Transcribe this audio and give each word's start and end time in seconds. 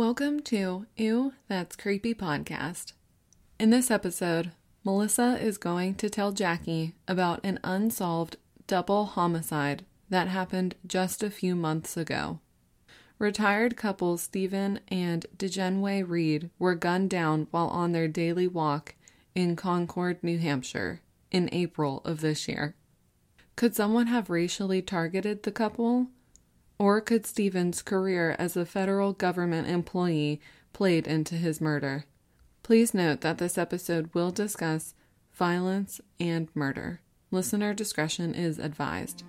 Welcome 0.00 0.40
to 0.44 0.86
Ew, 0.96 1.34
That's 1.46 1.76
Creepy 1.76 2.14
podcast. 2.14 2.94
In 3.58 3.68
this 3.68 3.90
episode, 3.90 4.52
Melissa 4.82 5.38
is 5.38 5.58
going 5.58 5.94
to 5.96 6.08
tell 6.08 6.32
Jackie 6.32 6.94
about 7.06 7.38
an 7.44 7.60
unsolved 7.62 8.38
double 8.66 9.04
homicide 9.04 9.84
that 10.08 10.26
happened 10.26 10.74
just 10.86 11.22
a 11.22 11.28
few 11.28 11.54
months 11.54 11.98
ago. 11.98 12.38
Retired 13.18 13.76
couple 13.76 14.16
Stephen 14.16 14.80
and 14.88 15.26
Djeswende 15.36 16.08
Reid 16.08 16.48
were 16.58 16.74
gunned 16.74 17.10
down 17.10 17.48
while 17.50 17.68
on 17.68 17.92
their 17.92 18.08
daily 18.08 18.48
walk 18.48 18.94
in 19.34 19.54
Concord, 19.54 20.24
New 20.24 20.38
Hampshire, 20.38 21.02
in 21.30 21.50
April 21.52 22.00
of 22.06 22.22
this 22.22 22.48
year. 22.48 22.74
Could 23.54 23.76
someone 23.76 24.06
have 24.06 24.30
racially 24.30 24.80
targeted 24.80 25.42
the 25.42 25.52
couple? 25.52 26.06
Or 26.80 27.02
could 27.02 27.26
Stevens' 27.26 27.82
career 27.82 28.34
as 28.38 28.56
a 28.56 28.64
federal 28.64 29.12
government 29.12 29.68
employee 29.68 30.40
played 30.72 31.06
into 31.06 31.34
his 31.34 31.60
murder? 31.60 32.06
Please 32.62 32.94
note 32.94 33.20
that 33.20 33.36
this 33.36 33.58
episode 33.58 34.08
will 34.14 34.30
discuss 34.30 34.94
violence 35.34 36.00
and 36.18 36.48
murder. 36.54 37.02
Listener 37.30 37.74
discretion 37.74 38.34
is 38.34 38.58
advised. 38.58 39.24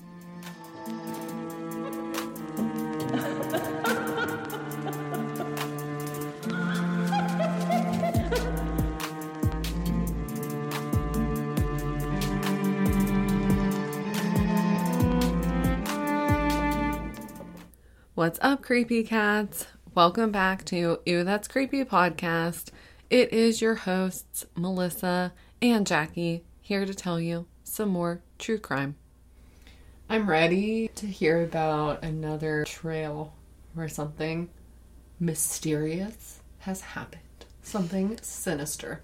What's 18.22 18.38
up, 18.44 18.62
creepy 18.62 19.02
cats? 19.04 19.66
Welcome 19.96 20.32
back 20.32 20.64
to 20.66 21.00
Ew 21.08 21.24
That's 21.24 21.48
Creepy 21.48 21.84
podcast. 21.86 22.70
It 23.10 23.34
is 23.34 23.64
your 23.64 23.74
hosts, 23.74 24.46
Melissa 24.56 25.34
and 25.60 25.88
Jackie, 25.88 26.44
here 26.62 26.86
to 26.86 26.94
tell 26.94 27.20
you 27.20 27.48
some 27.64 27.90
more 27.90 28.22
true 28.38 28.60
crime. 28.60 28.96
I'm 30.08 30.30
ready 30.30 30.90
to 30.90 31.08
hear 31.08 31.42
about 31.42 32.04
another 32.04 32.64
trail 32.64 33.34
where 33.74 33.90
something 33.90 34.52
mysterious 35.20 36.42
has 36.60 36.82
happened. 36.82 37.24
Something 37.64 38.20
sinister. 38.22 39.02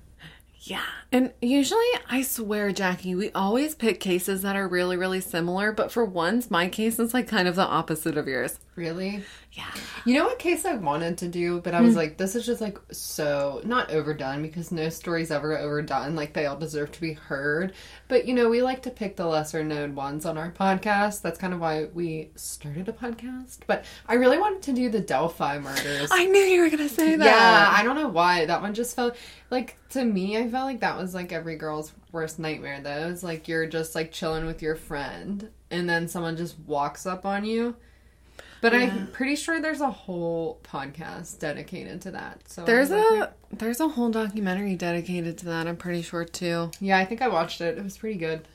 Yeah. 0.60 0.86
And 1.12 1.34
usually, 1.42 1.90
I 2.08 2.22
swear, 2.22 2.72
Jackie, 2.72 3.16
we 3.16 3.32
always 3.32 3.74
pick 3.74 4.00
cases 4.00 4.44
that 4.44 4.56
are 4.56 4.68
really, 4.68 4.96
really 4.96 5.22
similar, 5.22 5.72
but 5.72 5.92
for 5.92 6.06
once, 6.06 6.52
my 6.52 6.70
case 6.70 7.00
is 7.00 7.16
like 7.16 7.28
kind 7.28 7.48
of 7.48 7.56
the 7.56 7.66
opposite 7.66 8.16
of 8.16 8.28
yours. 8.28 8.60
Really? 8.78 9.24
Yeah. 9.54 9.74
You 10.06 10.14
know 10.14 10.26
what 10.26 10.38
case 10.38 10.64
I 10.64 10.76
wanted 10.76 11.18
to 11.18 11.28
do, 11.28 11.62
but 11.62 11.74
I 11.74 11.82
was 11.82 11.94
hmm. 11.94 11.98
like, 11.98 12.18
this 12.18 12.36
is 12.36 12.46
just 12.46 12.62
like 12.62 12.78
so 12.92 13.60
not 13.66 13.90
overdone 13.90 14.44
because 14.44 14.72
no 14.72 14.90
story's 14.90 15.32
ever 15.32 15.58
overdone. 15.58 16.16
Like 16.16 16.34
they 16.34 16.46
all 16.46 16.58
deserve 16.58 16.92
to 16.92 17.02
be 17.02 17.14
heard. 17.14 17.74
But 18.08 18.28
you 18.28 18.36
know, 18.36 18.50
we 18.50 18.62
like 18.62 18.84
to 18.84 18.92
pick 18.92 19.16
the 19.16 19.26
lesser 19.26 19.64
known 19.64 19.96
ones 19.96 20.28
on 20.28 20.38
our 20.38 20.52
podcast. 20.52 21.24
That's 21.24 21.40
kind 21.40 21.56
of 21.56 21.60
why 21.60 21.86
we 21.92 22.30
started 22.36 22.88
a 22.88 22.94
podcast. 22.94 23.62
But 23.66 23.84
I 24.08 24.14
really 24.14 24.38
wanted 24.38 24.62
to 24.62 24.74
do 24.74 24.90
the 24.90 25.02
Delphi 25.02 25.58
murders. 25.58 26.10
I 26.12 26.26
knew 26.26 26.40
you 26.40 26.62
were 26.62 26.70
going 26.70 26.88
to 26.88 26.94
say 26.94 27.16
that. 27.16 27.26
Yeah, 27.26 27.74
I 27.76 27.84
don't 27.84 27.96
know 27.96 28.10
why. 28.10 28.46
That 28.46 28.62
one 28.62 28.76
just 28.76 28.96
felt 28.96 29.18
like 29.50 29.76
to 29.90 30.06
me, 30.06 30.38
I 30.38 30.48
felt 30.52 30.66
like 30.66 30.82
that 30.82 30.98
was 30.98 31.16
like 31.16 31.32
every 31.32 31.56
girl's 31.56 31.94
worst 32.12 32.38
nightmare 32.38 32.80
though. 32.82 33.10
It's 33.10 33.24
like 33.24 33.48
you're 33.48 33.66
just 33.66 33.96
like 33.96 34.12
chilling 34.12 34.46
with 34.46 34.62
your 34.62 34.76
friend 34.76 35.50
and 35.72 35.90
then 35.90 36.08
someone 36.08 36.38
just 36.38 36.60
walks 36.60 37.08
up 37.08 37.26
on 37.26 37.44
you. 37.44 37.76
But 38.62 38.74
Yeah. 38.74 38.80
I'm 38.80 39.08
pretty 39.08 39.36
sure 39.36 39.62
there's 39.62 39.82
a 39.82 39.92
whole 39.92 40.60
podcast 40.64 41.40
dedicated 41.40 42.02
to 42.02 42.12
that. 42.12 42.42
So 42.48 42.64
There's 42.66 42.92
a 42.92 43.34
there's 43.52 43.80
a 43.80 43.88
whole 43.88 44.10
documentary 44.10 44.76
dedicated 44.76 45.38
to 45.40 45.46
that. 45.46 45.68
I'm 45.68 45.78
pretty 45.78 46.02
sure 46.02 46.26
too. 46.26 46.72
Yeah, 46.80 46.98
I 46.98 47.06
think 47.06 47.22
I 47.22 47.28
watched 47.28 47.62
it. 47.62 47.78
It 47.78 47.84
was 47.84 47.98
pretty 47.98 48.18
good. 48.18 48.48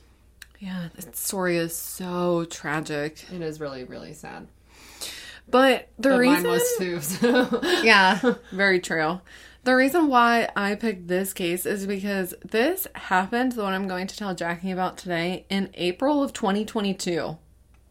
Yeah, 0.59 0.89
the 0.95 1.01
story 1.15 1.57
is 1.57 1.75
so 1.75 2.45
tragic. 2.45 3.25
It 3.33 3.41
is 3.41 3.59
really, 3.59 3.83
really 3.83 4.13
sad. 4.13 4.47
But 5.49 5.89
the 5.99 6.09
but 6.09 6.19
reason 6.19 6.43
mine 6.43 6.51
was 6.51 6.75
too. 6.77 6.99
So. 7.01 7.61
Yeah, 7.83 8.35
very 8.51 8.79
true. 8.79 9.19
The 9.65 9.75
reason 9.75 10.07
why 10.07 10.49
I 10.55 10.75
picked 10.75 11.07
this 11.07 11.31
case 11.33 11.65
is 11.65 11.85
because 11.85 12.33
this 12.43 12.85
happened, 12.95 13.53
the 13.53 13.63
one 13.63 13.73
I'm 13.73 13.87
going 13.87 14.07
to 14.07 14.15
tell 14.15 14.35
Jackie 14.35 14.71
about 14.71 14.97
today, 14.97 15.45
in 15.49 15.69
April 15.75 16.21
of 16.21 16.33
2022. 16.33 17.37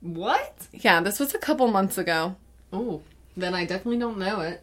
What? 0.03 0.69
Yeah, 0.73 1.01
this 1.01 1.19
was 1.19 1.35
a 1.35 1.39
couple 1.39 1.67
months 1.69 1.97
ago. 1.97 2.37
Oh, 2.73 3.01
then 3.37 3.55
I 3.55 3.65
definitely 3.65 3.99
don't 3.99 4.19
know 4.19 4.41
it. 4.41 4.63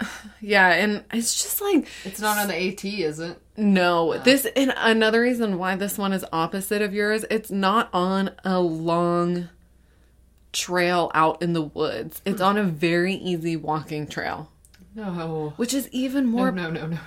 Yeah, 0.40 0.68
and 0.68 1.02
it's 1.12 1.42
just 1.42 1.60
like, 1.60 1.88
It's 2.04 2.20
not 2.20 2.38
on 2.38 2.46
the 2.48 2.54
AT, 2.54 2.84
is 2.84 3.18
it? 3.18 3.40
no, 3.56 4.16
this, 4.18 4.46
and 4.54 4.72
another 4.76 5.20
reason 5.22 5.58
why 5.58 5.74
this 5.74 5.98
one 5.98 6.12
is 6.12 6.24
opposite 6.32 6.80
of 6.82 6.94
yours, 6.94 7.24
it's 7.30 7.50
not 7.50 7.88
on 7.92 8.30
a 8.44 8.60
long 8.60 9.48
trail 10.52 11.10
out 11.14 11.42
in 11.42 11.52
the 11.54 11.62
woods. 11.62 12.22
It's 12.24 12.40
on 12.40 12.56
a 12.56 12.62
very 12.62 13.14
easy 13.14 13.56
walking 13.56 14.06
trail, 14.06 14.50
No. 14.94 15.54
which 15.56 15.74
is 15.74 15.88
even 15.90 16.26
more 16.26 16.52
No, 16.52 16.62
more. 16.70 16.70
no, 16.72 16.86
no, 16.86 16.98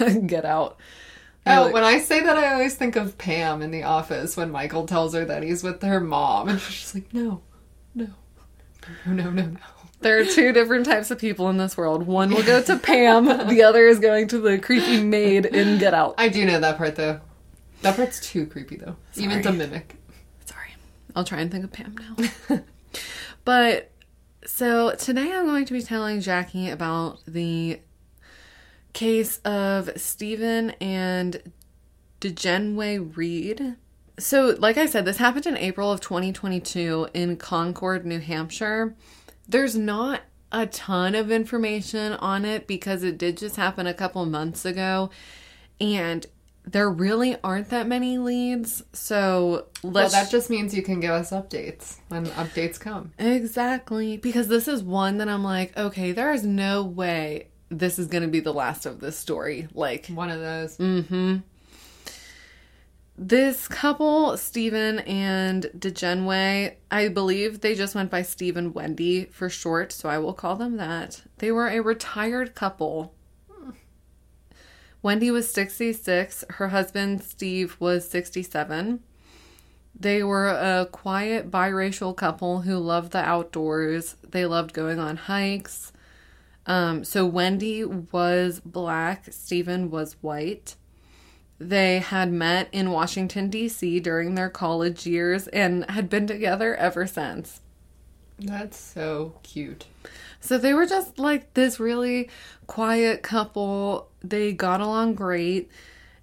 no, 0.00 0.06
no. 0.08 0.20
Get 0.26 0.44
out. 0.44 0.76
Oh, 1.48 1.62
Like- 1.64 1.74
when 1.74 1.84
I 1.84 1.98
say 2.00 2.20
that, 2.22 2.36
I 2.36 2.52
always 2.52 2.74
think 2.74 2.96
of 2.96 3.16
Pam 3.18 3.62
in 3.62 3.70
the 3.70 3.82
office 3.84 4.36
when 4.36 4.50
Michael 4.50 4.86
tells 4.86 5.14
her 5.14 5.24
that 5.24 5.42
he's 5.42 5.62
with 5.62 5.82
her 5.82 6.00
mom, 6.00 6.48
and 6.50 6.60
she's 6.60 6.80
just 6.80 6.94
like, 6.94 7.12
no, 7.14 7.42
no, 7.94 8.08
no, 9.06 9.12
no, 9.12 9.30
no, 9.30 9.42
no. 9.46 9.58
There 10.00 10.18
are 10.20 10.24
two 10.24 10.52
different 10.52 10.86
types 10.86 11.10
of 11.10 11.18
people 11.18 11.48
in 11.50 11.56
this 11.56 11.76
world. 11.76 12.06
One 12.06 12.30
will 12.30 12.44
go 12.44 12.62
to 12.62 12.78
Pam, 12.78 13.48
the 13.48 13.64
other 13.64 13.86
is 13.88 13.98
going 13.98 14.28
to 14.28 14.38
the 14.38 14.56
creepy 14.58 15.02
maid 15.02 15.44
in 15.46 15.78
Get 15.78 15.92
Out. 15.92 16.14
I 16.18 16.28
do 16.28 16.44
know 16.44 16.60
that 16.60 16.76
part 16.78 16.94
though. 16.94 17.20
That 17.82 17.96
part's 17.96 18.20
too 18.20 18.46
creepy 18.46 18.76
though, 18.76 18.96
even 19.16 19.42
to 19.42 19.50
mimic. 19.52 19.96
Sorry. 20.44 20.74
I'll 21.16 21.24
try 21.24 21.40
and 21.40 21.50
think 21.50 21.64
of 21.64 21.72
Pam 21.72 21.96
now. 22.48 22.60
but 23.44 23.90
so 24.46 24.94
today 24.94 25.32
I'm 25.32 25.46
going 25.46 25.64
to 25.64 25.72
be 25.72 25.82
telling 25.82 26.20
Jackie 26.20 26.70
about 26.70 27.18
the 27.26 27.80
case 28.98 29.38
of 29.44 29.88
Stephen 29.94 30.70
and 30.80 31.52
Djeswende 32.20 33.16
Reid. 33.16 33.76
So, 34.18 34.56
like 34.58 34.76
I 34.76 34.86
said, 34.86 35.04
this 35.04 35.18
happened 35.18 35.46
in 35.46 35.56
April 35.56 35.92
of 35.92 36.00
2022 36.00 37.06
in 37.14 37.36
Concord, 37.36 38.04
New 38.04 38.18
Hampshire. 38.18 38.96
There's 39.48 39.76
not 39.76 40.22
a 40.50 40.66
ton 40.66 41.14
of 41.14 41.30
information 41.30 42.14
on 42.14 42.44
it 42.44 42.66
because 42.66 43.04
it 43.04 43.18
did 43.18 43.36
just 43.36 43.54
happen 43.54 43.86
a 43.86 43.94
couple 43.94 44.26
months 44.26 44.64
ago. 44.64 45.10
And 45.80 46.26
there 46.64 46.90
really 46.90 47.36
aren't 47.44 47.70
that 47.70 47.86
many 47.86 48.18
leads. 48.18 48.82
So, 48.92 49.66
Well, 49.84 49.92
let's 49.92 50.12
that 50.12 50.28
just 50.28 50.50
means 50.50 50.74
you 50.74 50.82
can 50.82 50.98
give 50.98 51.12
us 51.12 51.30
updates 51.30 51.98
when 52.08 52.26
updates 52.26 52.80
come. 52.80 53.12
Exactly. 53.16 54.16
Because 54.16 54.48
this 54.48 54.66
is 54.66 54.82
one 54.82 55.18
that 55.18 55.28
I'm 55.28 55.44
like, 55.44 55.76
okay, 55.76 56.10
there 56.10 56.32
is 56.32 56.44
no 56.44 56.82
way 56.82 57.50
this 57.70 57.98
is 57.98 58.06
going 58.06 58.22
to 58.22 58.28
be 58.28 58.40
the 58.40 58.52
last 58.52 58.86
of 58.86 59.00
this 59.00 59.16
story. 59.18 59.68
Like, 59.74 60.06
One 60.06 60.30
of 60.30 60.40
those. 60.40 60.76
mm-hmm. 60.78 61.36
This 63.20 63.66
couple, 63.66 64.36
Stephen 64.36 65.00
and 65.00 65.64
Djeswende, 65.76 66.74
I 66.88 67.08
believe 67.08 67.60
they 67.60 67.74
just 67.74 67.96
went 67.96 68.12
by 68.12 68.22
Steve 68.22 68.56
and 68.56 68.72
Wendy 68.72 69.24
for 69.24 69.48
short, 69.48 69.90
so 69.90 70.08
I 70.08 70.18
will 70.18 70.32
call 70.32 70.54
them 70.54 70.76
that. 70.76 71.22
They 71.38 71.50
were 71.50 71.66
a 71.66 71.80
retired 71.80 72.54
couple. 72.54 73.12
Wendy 75.02 75.30
was 75.32 75.52
66, 75.52 76.44
her 76.50 76.68
husband 76.68 77.22
Steve 77.22 77.76
was 77.80 78.08
67. 78.08 79.00
They 79.98 80.22
were 80.22 80.48
a 80.48 80.86
quiet 80.90 81.50
biracial 81.50 82.16
couple 82.16 82.60
who 82.62 82.78
loved 82.78 83.10
the 83.12 83.18
outdoors. 83.18 84.14
They 84.28 84.46
loved 84.46 84.72
going 84.72 85.00
on 85.00 85.16
hikes. 85.16 85.92
Um, 86.68 87.02
so 87.02 87.24
Wendy 87.24 87.84
was 87.84 88.60
black, 88.60 89.32
Stephen 89.32 89.90
was 89.90 90.14
white. 90.20 90.76
They 91.58 91.98
had 91.98 92.30
met 92.30 92.68
in 92.70 92.92
Washington, 92.92 93.50
D.C. 93.50 93.98
during 93.98 94.34
their 94.34 94.50
college 94.50 95.06
years 95.06 95.48
and 95.48 95.90
had 95.90 96.08
been 96.08 96.26
together 96.26 96.76
ever 96.76 97.06
since. 97.06 97.62
That's 98.38 98.78
so 98.78 99.34
cute. 99.42 99.86
So 100.40 100.58
they 100.58 100.72
were 100.72 100.86
just 100.86 101.18
like 101.18 101.54
this 101.54 101.80
really 101.80 102.30
quiet 102.68 103.22
couple. 103.22 104.08
They 104.22 104.52
got 104.52 104.80
along 104.80 105.14
great. 105.14 105.70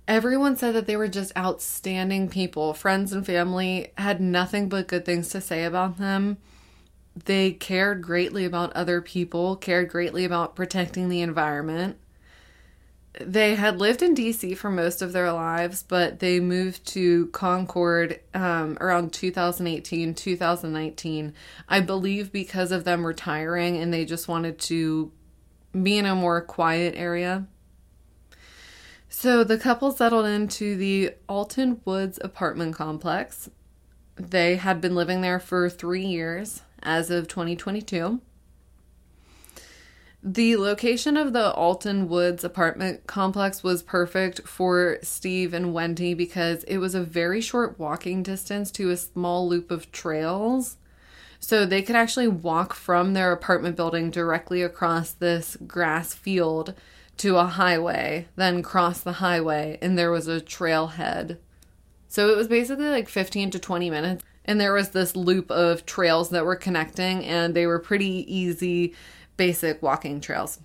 Everyone 0.08 0.56
said 0.56 0.76
that 0.76 0.86
they 0.86 0.96
were 0.96 1.08
just 1.10 1.36
outstanding 1.36 2.30
people. 2.30 2.74
Friends 2.74 3.12
and 3.12 3.26
family 3.26 3.92
had 3.98 4.22
nothing 4.22 4.70
but 4.70 4.88
good 4.88 5.04
things 5.04 5.30
to 5.30 5.42
say 5.42 5.66
about 5.66 5.98
them. 5.98 6.38
They 7.16 7.52
cared 7.52 8.02
greatly 8.02 8.44
about 8.44 8.74
other 8.74 9.02
people, 9.02 9.56
cared 9.56 9.90
greatly 9.90 10.26
about 10.26 10.56
protecting 10.56 11.08
the 11.08 11.22
environment. 11.22 11.98
They 13.22 13.56
had 13.56 13.80
lived 13.80 14.02
in 14.02 14.14
DC 14.14 14.58
for 14.58 14.70
most 14.70 15.02
of 15.02 15.14
their 15.14 15.32
lives, 15.32 15.84
but 15.84 16.20
they 16.20 16.42
moved 16.42 16.86
to 16.88 17.28
Concord 17.28 18.20
um, 18.34 18.78
around 18.82 19.14
2018, 19.14 20.14
2019. 20.14 21.34
I 21.70 21.80
believe 21.80 22.34
because 22.34 22.74
of 22.74 22.84
them 22.84 23.06
retiring 23.06 23.78
and 23.78 23.94
they 23.94 24.04
just 24.04 24.28
wanted 24.28 24.60
to 24.60 25.14
be 25.72 25.98
in 25.98 26.06
a 26.06 26.16
more 26.16 26.42
quiet 26.42 26.96
area. 26.98 27.48
So 29.08 29.46
the 29.46 29.58
couple 29.58 29.94
settled 29.94 30.26
into 30.26 30.76
the 30.76 31.12
Alton 31.30 31.80
Woods 31.86 32.20
apartment 32.22 32.76
complex. 32.76 33.50
They 34.18 34.58
had 34.58 34.82
been 34.82 34.94
living 34.94 35.22
there 35.22 35.40
for 35.40 35.70
three 35.70 36.06
years 36.06 36.64
as 36.86 37.10
of 37.10 37.28
2022. 37.28 38.22
The 40.28 40.58
location 40.58 41.18
of 41.18 41.34
the 41.34 41.54
Alton 41.54 42.10
Woods 42.10 42.44
apartment 42.44 43.06
complex 43.06 43.62
was 43.62 43.84
perfect 43.84 44.48
for 44.48 44.98
Steve 45.04 45.54
and 45.54 45.72
Wendy 45.72 46.16
because 46.16 46.64
it 46.64 46.80
was 46.80 46.96
a 46.96 47.04
very 47.04 47.42
short 47.42 47.78
walking 47.78 48.24
distance 48.24 48.72
to 48.72 48.90
a 48.90 48.98
small 48.98 49.48
loop 49.48 49.70
of 49.70 49.92
trails. 49.92 50.78
So 51.40 51.64
they 51.64 51.84
could 51.84 51.96
actually 51.96 52.28
walk 52.28 52.74
from 52.74 53.14
their 53.14 53.32
apartment 53.32 53.76
building 53.76 54.10
directly 54.10 54.64
across 54.64 55.12
this 55.12 55.58
grass 55.68 56.16
field 56.16 56.74
to 57.18 57.38
a 57.38 57.46
highway, 57.46 58.28
then 58.36 58.64
cross 58.64 59.02
the 59.02 59.14
highway, 59.14 59.78
and 59.80 59.96
there 59.96 60.10
was 60.10 60.28
a 60.28 60.42
trailhead. 60.42 61.38
So 62.08 62.30
it 62.30 62.38
was 62.38 62.48
basically 62.48 62.88
like 62.88 63.10
15 63.10 63.52
to 63.52 63.60
20 63.60 63.90
minutes. 63.92 64.24
And 64.46 64.62
there 64.62 64.74
was 64.74 64.90
this 64.90 65.16
loop 65.16 65.50
of 65.52 65.86
trails 65.86 66.30
that 66.30 66.46
were 66.46 66.56
connecting, 66.56 67.26
and 67.26 67.56
they 67.56 67.66
were 67.68 67.80
pretty 67.80 68.26
easy 68.34 68.94
basic 69.38 69.82
walking 69.82 70.22
trails. 70.22 70.60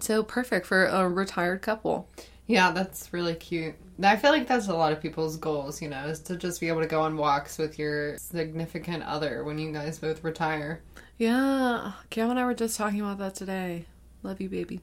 So 0.00 0.22
perfect 0.22 0.66
for 0.66 0.86
a 0.86 1.08
retired 1.08 1.62
couple. 1.62 2.08
Yeah, 2.46 2.72
that's 2.72 3.12
really 3.12 3.34
cute. 3.34 3.74
I 4.02 4.16
feel 4.16 4.30
like 4.32 4.48
that's 4.48 4.68
a 4.68 4.74
lot 4.74 4.92
of 4.92 5.00
people's 5.00 5.36
goals, 5.36 5.80
you 5.80 5.88
know, 5.88 6.06
is 6.06 6.20
to 6.20 6.36
just 6.36 6.60
be 6.60 6.68
able 6.68 6.80
to 6.80 6.88
go 6.88 7.02
on 7.02 7.16
walks 7.16 7.56
with 7.56 7.78
your 7.78 8.18
significant 8.18 9.04
other 9.04 9.44
when 9.44 9.58
you 9.58 9.72
guys 9.72 9.98
both 9.98 10.24
retire. 10.24 10.82
Yeah, 11.18 11.92
Cam 12.10 12.30
and 12.30 12.38
I 12.38 12.44
were 12.44 12.54
just 12.54 12.76
talking 12.76 13.00
about 13.00 13.18
that 13.18 13.36
today. 13.36 13.86
Love 14.22 14.40
you, 14.40 14.48
baby. 14.48 14.80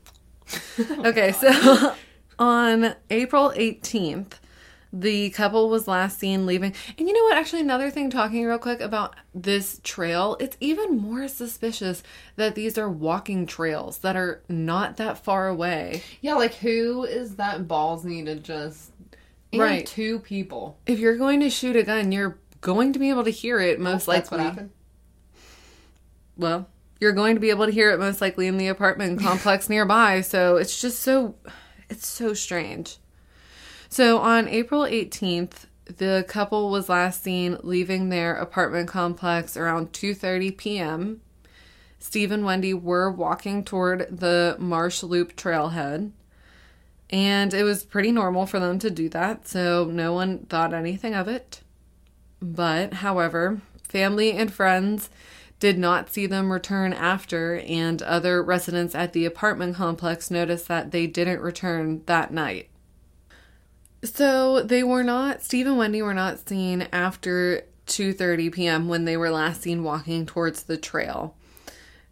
okay, 0.80 1.34
oh 1.44 1.94
so 1.94 1.96
on 2.40 2.96
April 3.10 3.52
18th, 3.56 4.34
the 4.92 5.30
couple 5.32 5.70
was 5.70 5.88
last 5.88 6.18
seen 6.20 6.46
leaving. 6.46 6.74
And 6.98 7.08
you 7.08 7.14
know 7.14 7.24
what? 7.24 7.38
Actually, 7.38 7.62
another 7.62 7.92
thing 7.92 8.10
talking 8.10 8.46
real 8.46 8.58
quick 8.58 8.82
about 8.82 9.16
this 9.36 9.80
trail, 9.84 10.36
it's 10.40 10.58
even 10.60 10.98
more 10.98 11.28
suspicious 11.28 12.02
that 12.38 12.56
these 12.56 12.78
are 12.78 12.90
walking 12.90 13.46
trails 13.46 14.00
that 14.00 14.16
are 14.16 14.42
not 14.50 14.98
that 14.98 15.24
far 15.24 15.48
away. 15.48 16.02
Yeah, 16.22 16.34
like 16.36 16.56
who 16.56 17.04
is 17.04 17.36
that 17.36 17.68
ballsy 17.68 18.26
to 18.26 18.36
just. 18.36 18.92
And 19.52 19.62
Right. 19.62 19.86
two 19.86 20.20
people. 20.20 20.78
If 20.86 21.00
you're 21.00 21.18
going 21.18 21.40
to 21.40 21.50
shoot 21.50 21.76
a 21.76 21.82
gun, 21.84 22.12
you're 22.12 22.38
going 22.62 22.94
to 22.94 23.00
be 23.00 23.10
able 23.10 23.24
to 23.24 23.32
hear 23.32 23.60
it 23.60 23.80
most 23.80 24.06
That's 24.06 24.32
likely. 24.32 24.38
what 24.38 24.44
happened. 24.46 24.70
well, 26.38 26.68
you're 27.00 27.14
going 27.14 27.36
to 27.36 27.40
be 27.42 27.50
able 27.50 27.66
to 27.66 27.72
hear 27.72 27.92
it 27.92 28.00
most 28.00 28.22
likely 28.22 28.48
in 28.48 28.58
the 28.58 28.68
apartment 28.68 29.20
complex 29.22 29.70
nearby. 29.70 30.22
So 30.22 30.58
it's 30.58 30.80
just 30.82 31.00
so, 31.00 31.36
it's 31.90 32.08
so 32.08 32.34
strange. 32.34 32.98
So 33.90 34.20
on 34.20 34.48
April 34.48 34.84
18th, 34.84 35.66
the 35.98 36.24
couple 36.28 36.70
was 36.70 36.90
last 36.90 37.24
seen 37.24 37.58
leaving 37.64 38.10
their 38.10 38.36
apartment 38.36 38.88
complex 38.88 39.58
around 39.58 39.94
2:30 39.94 40.56
p.m. 40.56 41.22
Steve 41.98 42.32
and 42.32 42.46
Wendy 42.46 42.74
were 42.74 43.10
walking 43.12 43.64
toward 43.64 44.08
the 44.12 44.56
Marsh 44.60 45.02
Loop 45.02 45.36
trailhead. 45.36 46.12
And 47.10 47.54
it 47.56 47.64
was 47.64 47.84
pretty 47.84 48.12
normal 48.12 48.46
for 48.46 48.60
them 48.60 48.78
to 48.80 48.92
do 48.92 49.10
that, 49.10 49.48
so 49.48 49.86
no 49.86 50.14
one 50.14 50.46
thought 50.46 50.74
anything 50.74 51.16
of 51.16 51.28
it. 51.28 51.62
But, 52.40 52.94
however, 52.96 53.62
family 53.82 54.34
and 54.34 54.54
friends 54.54 55.10
did 55.60 55.80
not 55.80 56.14
see 56.14 56.28
them 56.28 56.54
return 56.54 56.94
after, 56.94 57.58
and 57.68 58.04
other 58.04 58.44
residents 58.44 58.94
at 58.94 59.14
the 59.14 59.26
apartment 59.26 59.76
complex 59.76 60.30
noticed 60.30 60.68
that 60.68 60.92
they 60.92 61.08
didn't 61.08 61.42
return 61.42 62.04
that 62.06 62.32
night. 62.32 62.70
So 64.04 64.62
they 64.62 64.84
were 64.84 65.04
not 65.04 65.44
Steve 65.44 65.68
and 65.68 65.78
Wendy 65.78 66.02
were 66.02 66.14
not 66.14 66.48
seen 66.48 66.88
after 66.94 67.64
2:30 67.88 68.52
p.m. 68.52 68.88
when 68.88 69.06
they 69.06 69.18
were 69.18 69.30
last 69.30 69.64
seen 69.64 69.84
walking 69.84 70.26
towards 70.26 70.64
the 70.64 70.78
trail. 70.78 71.36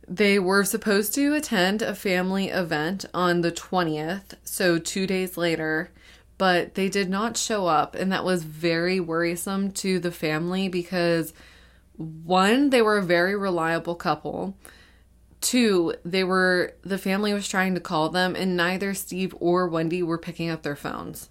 They 0.08 0.40
were 0.40 0.64
supposed 0.64 1.14
to 1.16 1.34
attend 1.34 1.82
a 1.82 1.94
family 1.96 2.48
event 2.48 3.06
on 3.14 3.42
the 3.42 3.52
20th, 3.52 4.36
so 4.44 4.80
2 4.80 5.06
days 5.06 5.36
later, 5.38 5.92
but 6.38 6.76
they 6.76 6.88
did 6.88 7.10
not 7.10 7.38
show 7.38 7.68
up 7.68 7.96
and 7.96 8.12
that 8.12 8.26
was 8.26 8.44
very 8.44 9.00
worrisome 9.00 9.72
to 9.74 10.00
the 10.00 10.12
family 10.12 10.70
because 10.70 11.34
one, 11.96 12.70
they 12.70 12.82
were 12.82 12.98
a 12.98 13.04
very 13.04 13.36
reliable 13.36 13.96
couple. 13.96 14.58
Two, 15.42 15.94
they 16.04 16.24
were 16.24 16.74
the 16.84 16.98
family 16.98 17.34
was 17.34 17.48
trying 17.48 17.76
to 17.76 17.82
call 17.82 18.10
them 18.10 18.36
and 18.36 18.58
neither 18.58 18.94
Steve 18.94 19.34
or 19.40 19.68
Wendy 19.68 20.04
were 20.04 20.18
picking 20.18 20.50
up 20.50 20.64
their 20.64 20.76
phones. 20.76 21.30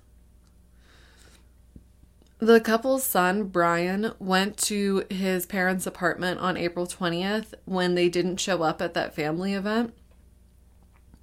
The 2.47 2.61
couple's 2.61 3.03
son, 3.03 3.49
Brian, 3.49 4.13
went 4.21 4.57
to 4.59 5.05
his 5.11 5.47
parents' 5.47 5.85
apartment 5.85 6.39
on 6.39 6.57
April 6.57 6.87
20th 6.87 7.55
when 7.65 7.97
they 7.97 8.09
didn't 8.09 8.37
show 8.37 8.63
up 8.63 8.81
at 8.81 8.95
that 8.95 9.17
family 9.17 9.53
event. 9.53 9.93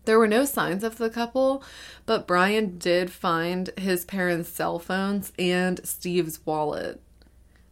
There 0.03 0.19
were 0.19 0.27
no 0.27 0.43
signs 0.43 0.83
of 0.83 0.97
the 0.97 1.09
couple, 1.09 1.63
but 2.05 2.27
Brian 2.27 2.77
did 2.77 3.09
find 3.09 3.69
his 3.77 4.03
parents' 4.03 4.49
cell 4.49 4.79
phones 4.79 5.31
and 5.39 5.79
Steve's 5.87 6.45
wallet. 6.45 7.01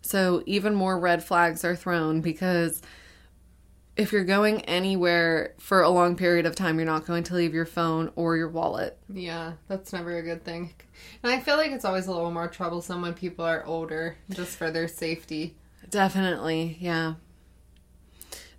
So 0.02 0.44
even 0.46 0.74
more 0.74 0.98
red 0.98 1.22
flags 1.22 1.66
are 1.66 1.76
thrown 1.76 2.22
because 2.22 2.82
if 3.98 4.12
you're 4.12 4.24
going 4.24 4.62
anywhere 4.62 5.54
for 5.60 5.82
a 5.82 5.90
long 5.90 6.16
period 6.16 6.46
of 6.46 6.56
time, 6.56 6.78
you're 6.78 6.86
not 6.86 7.06
going 7.06 7.24
to 7.26 7.36
leave 7.36 7.54
your 7.54 7.66
phone 7.66 8.12
or 8.16 8.38
your 8.38 8.50
wallet. 8.50 8.98
Yeah, 9.10 9.54
that's 9.68 9.92
never 9.94 10.18
a 10.18 10.22
good 10.22 10.44
thing. 10.44 10.74
And 11.24 11.32
I 11.32 11.40
feel 11.40 11.58
like 11.58 11.72
it's 11.72 11.86
always 11.86 12.08
a 12.08 12.12
little 12.12 12.32
more 12.32 12.48
troublesome 12.48 13.02
when 13.02 13.14
people 13.14 13.46
are 13.46 13.66
older, 13.66 14.18
just 14.30 14.58
for 14.58 14.72
their 14.72 14.88
safety. 14.88 15.56
Definitely, 15.90 16.78
yeah. 16.80 17.16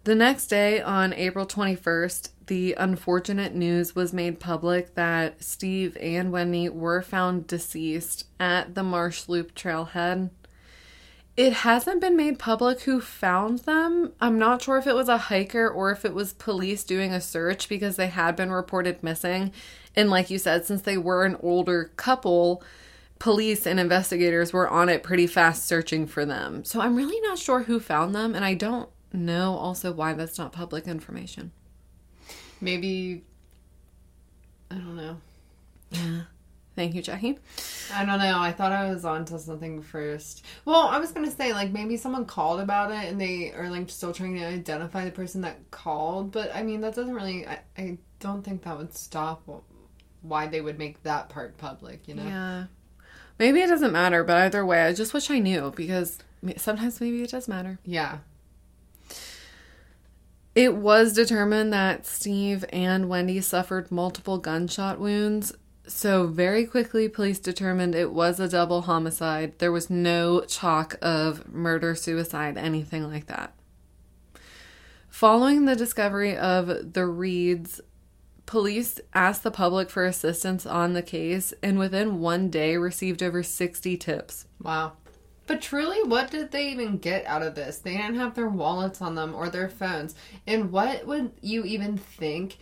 The 0.05 0.15
next 0.17 0.49
day, 0.49 0.83
on 0.83 1.13
April 1.13 1.47
21st, 1.47 2.31
the 2.49 2.75
unfortunate 2.75 3.55
news 3.55 3.95
was 3.95 4.13
made 4.13 4.41
public 4.41 4.97
that 4.97 5.43
Steve 5.43 5.97
and 6.01 6.33
Wendy 6.33 6.69
were 6.69 7.01
found 7.01 7.47
deceased 7.47 8.27
at 8.41 8.75
the 8.75 8.83
Marsh 8.83 9.29
Loop 9.29 9.55
trailhead. 9.55 10.31
It 11.35 11.53
hasn't 11.55 12.03
been 12.03 12.17
made 12.17 12.39
public 12.39 12.83
who 12.83 13.01
found 13.01 13.61
them. 13.61 14.13
I'm 14.21 14.39
not 14.39 14.61
sure 14.61 14.77
if 14.77 14.87
it 14.87 14.95
was 14.95 15.09
a 15.09 15.17
hiker 15.17 15.67
or 15.67 15.91
if 15.91 16.05
it 16.05 16.13
was 16.13 16.35
police 16.35 16.85
doing 16.85 17.13
a 17.13 17.23
search 17.23 17.71
because 17.71 17.97
they 17.97 18.09
had 18.09 18.37
been 18.37 18.53
reported 18.53 19.03
missing. 19.03 19.51
And 19.97 20.11
like 20.11 20.29
you 20.29 20.39
said, 20.39 20.67
since 20.67 20.83
they 20.83 20.99
were 20.99 21.25
an 21.25 21.39
older 21.43 21.93
couple, 21.97 22.63
police 23.19 23.67
and 23.67 23.81
investigators 23.81 24.53
were 24.53 24.69
on 24.69 24.91
it 24.91 25.03
pretty 25.03 25.27
fast 25.27 25.65
searching 25.65 26.07
for 26.07 26.27
them. 26.27 26.65
So 26.65 26.81
I'm 26.81 26.97
really 26.97 27.21
not 27.21 27.39
sure 27.39 27.63
who 27.63 27.81
found 27.81 28.15
them, 28.15 28.35
and 28.35 28.45
I 28.45 28.55
don't 28.55 28.91
know 29.13 29.55
also 29.55 29.93
why 29.93 30.13
that's 30.13 30.39
not 30.39 30.53
public 30.53 30.87
information. 30.87 31.53
Maybe. 32.61 33.25
I 34.71 34.75
don't 34.75 34.97
know. 34.97 35.17
Thank 36.83 36.97
you, 36.97 37.03
Jackie. 37.03 37.39
I 37.95 38.05
don't 38.05 38.19
know. 38.19 38.41
I 38.41 38.51
thought 38.51 38.73
I 38.73 38.91
was 38.91 39.05
onto 39.05 39.39
something 39.39 39.83
first. 39.83 40.45
Well, 40.65 40.81
I 40.81 40.99
was 40.99 41.13
gonna 41.13 41.31
say 41.31 41.53
like 41.53 41.71
maybe 41.71 41.97
someone 41.97 42.25
called 42.25 42.59
about 42.59 42.91
it 42.91 43.09
and 43.09 43.21
they 43.21 43.53
are 43.53 43.71
like 43.71 43.89
still 43.89 44.13
trying 44.13 44.35
to 44.35 44.45
identify 44.45 45.05
the 45.05 45.13
person 45.13 45.43
that 45.43 45.71
called, 45.71 46.33
but 46.33 46.53
I 46.53 46.65
mean 46.65 46.81
that 46.81 46.97
doesn't 46.97 47.15
really. 47.15 47.47
I, 47.47 47.61
I 47.79 47.99
don't 48.19 48.43
think 48.43 48.65
that 48.65 48.77
would 48.77 48.93
stop 48.97 49.49
why 50.23 50.49
they 50.49 50.61
would 50.61 50.77
make 50.77 51.01
that 51.05 51.29
part 51.29 51.57
public. 51.57 52.09
You 52.09 52.17
know. 52.17 52.25
Yeah. 52.25 52.65
Maybe 53.39 53.61
it 53.61 53.69
doesn't 53.69 53.93
matter, 53.93 54.25
but 54.25 54.39
either 54.39 54.67
way, 54.67 54.83
I 54.83 54.93
just 54.93 55.15
wish 55.15 55.31
I 55.31 55.39
knew 55.39 55.73
because 55.77 56.19
sometimes 56.57 57.01
maybe 57.01 57.23
it 57.23 57.31
does 57.31 57.47
matter. 57.47 57.79
Yeah. 57.85 58.19
It 60.57 60.75
was 60.75 61.13
determined 61.13 61.73
that 61.73 62.07
Steve 62.07 62.65
and 62.73 63.09
Wendy 63.09 63.41
suffered 63.41 63.93
multiple 63.93 64.39
gunshot 64.39 64.99
wounds. 64.99 65.55
So, 65.87 66.27
very 66.29 66.65
quickly, 66.65 67.09
police 67.09 67.41
determined 67.41 67.95
it 67.95 68.13
was 68.13 68.39
a 68.39 68.49
double 68.49 68.83
homicide. 68.83 69.59
There 69.59 69.73
was 69.73 69.91
no 69.91 70.43
chalk 70.43 70.97
of 71.03 71.53
murder, 71.53 71.95
suicide, 71.95 72.57
anything 72.57 73.11
like 73.11 73.27
that. 73.27 73.53
Following 75.09 75.65
the 75.65 75.77
discovery 75.77 76.37
of 76.37 76.67
the 76.69 77.01
Reids, 77.01 77.81
police 78.47 79.01
asked 79.13 79.43
the 79.43 79.51
public 79.51 79.91
for 79.91 80.05
assistance 80.05 80.67
on 80.67 80.93
the 80.93 81.03
case 81.03 81.53
and 81.63 81.79
within 81.79 82.21
one 82.21 82.49
day 82.49 82.77
received 82.77 83.23
over 83.23 83.43
60 83.43 83.97
tips. 83.97 84.47
Wow. 84.63 84.93
But 85.47 85.61
truly, 85.61 86.03
what 86.05 86.31
did 86.31 86.51
they 86.51 86.71
even 86.71 86.99
get 86.99 87.27
out 87.27 87.43
of 87.43 87.55
this? 87.55 87.79
They 87.79 87.97
didn't 87.97 88.15
have 88.17 88.35
their 88.35 88.49
wallets 88.49 89.03
on 89.03 89.17
them 89.17 89.35
or 89.35 89.49
their 89.49 89.69
phones. 89.69 90.15
And 90.47 90.71
what 90.71 91.07
would 91.07 91.33
you 91.41 91.65
even 91.65 91.99
think? 91.99 92.59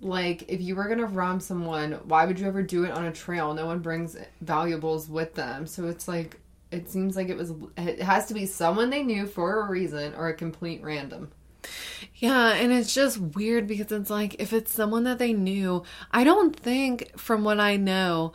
Like, 0.00 0.44
if 0.48 0.60
you 0.60 0.76
were 0.76 0.86
going 0.86 0.98
to 0.98 1.06
rob 1.06 1.42
someone, 1.42 1.92
why 2.04 2.24
would 2.24 2.38
you 2.38 2.46
ever 2.46 2.62
do 2.62 2.84
it 2.84 2.92
on 2.92 3.06
a 3.06 3.12
trail? 3.12 3.52
No 3.54 3.66
one 3.66 3.80
brings 3.80 4.16
valuables 4.40 5.08
with 5.08 5.34
them. 5.34 5.66
So 5.66 5.88
it's 5.88 6.06
like, 6.06 6.38
it 6.70 6.88
seems 6.88 7.16
like 7.16 7.28
it 7.28 7.36
was, 7.36 7.52
it 7.76 8.00
has 8.02 8.26
to 8.26 8.34
be 8.34 8.46
someone 8.46 8.90
they 8.90 9.02
knew 9.02 9.26
for 9.26 9.60
a 9.60 9.68
reason 9.68 10.14
or 10.14 10.28
a 10.28 10.34
complete 10.34 10.82
random. 10.82 11.32
Yeah, 12.14 12.52
and 12.52 12.72
it's 12.72 12.94
just 12.94 13.18
weird 13.18 13.66
because 13.66 13.90
it's 13.90 14.10
like 14.10 14.36
if 14.38 14.52
it's 14.52 14.72
someone 14.72 15.04
that 15.04 15.18
they 15.18 15.32
knew, 15.32 15.82
I 16.10 16.24
don't 16.24 16.54
think 16.54 17.18
from 17.18 17.44
what 17.44 17.60
I 17.60 17.76
know, 17.76 18.32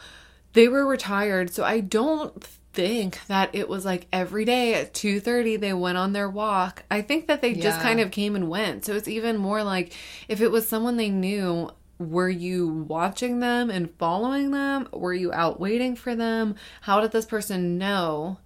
they 0.53 0.67
were 0.67 0.86
retired, 0.86 1.50
so 1.50 1.63
I 1.63 1.79
don't 1.79 2.46
think 2.74 3.25
that 3.27 3.53
it 3.53 3.70
was 3.70 3.86
like 3.86 4.08
every 4.12 4.46
day 4.46 4.74
at 4.74 4.94
2:30 4.94 5.60
they 5.60 5.74
went 5.74 5.98
on 5.98 6.13
their 6.13 6.30
walk. 6.30 6.84
I 6.92 7.01
think 7.01 7.27
that 7.27 7.42
they 7.42 7.53
just 7.53 7.80
kind 7.80 8.00
of 8.00 8.12
came 8.12 8.36
and 8.36 8.50
went. 8.50 8.84
So 8.84 8.96
it's 8.96 9.08
even 9.08 9.38
more 9.38 9.63
like 9.63 9.94
if 10.27 10.42
it 10.42 10.51
was 10.51 10.68
someone 10.68 10.98
they 10.98 11.10
knew, 11.10 11.70
were 12.00 12.30
you 12.30 12.68
watching 12.68 13.39
them 13.39 13.70
and 13.70 13.96
following 13.98 14.51
them? 14.51 14.89
Were 14.92 15.13
you 15.13 15.32
out 15.32 15.60
waiting 15.60 15.96
for 15.96 16.15
them? 16.15 16.56
How 16.82 17.00
did 17.00 17.12
this 17.12 17.25
person 17.25 17.77
know? 17.77 18.39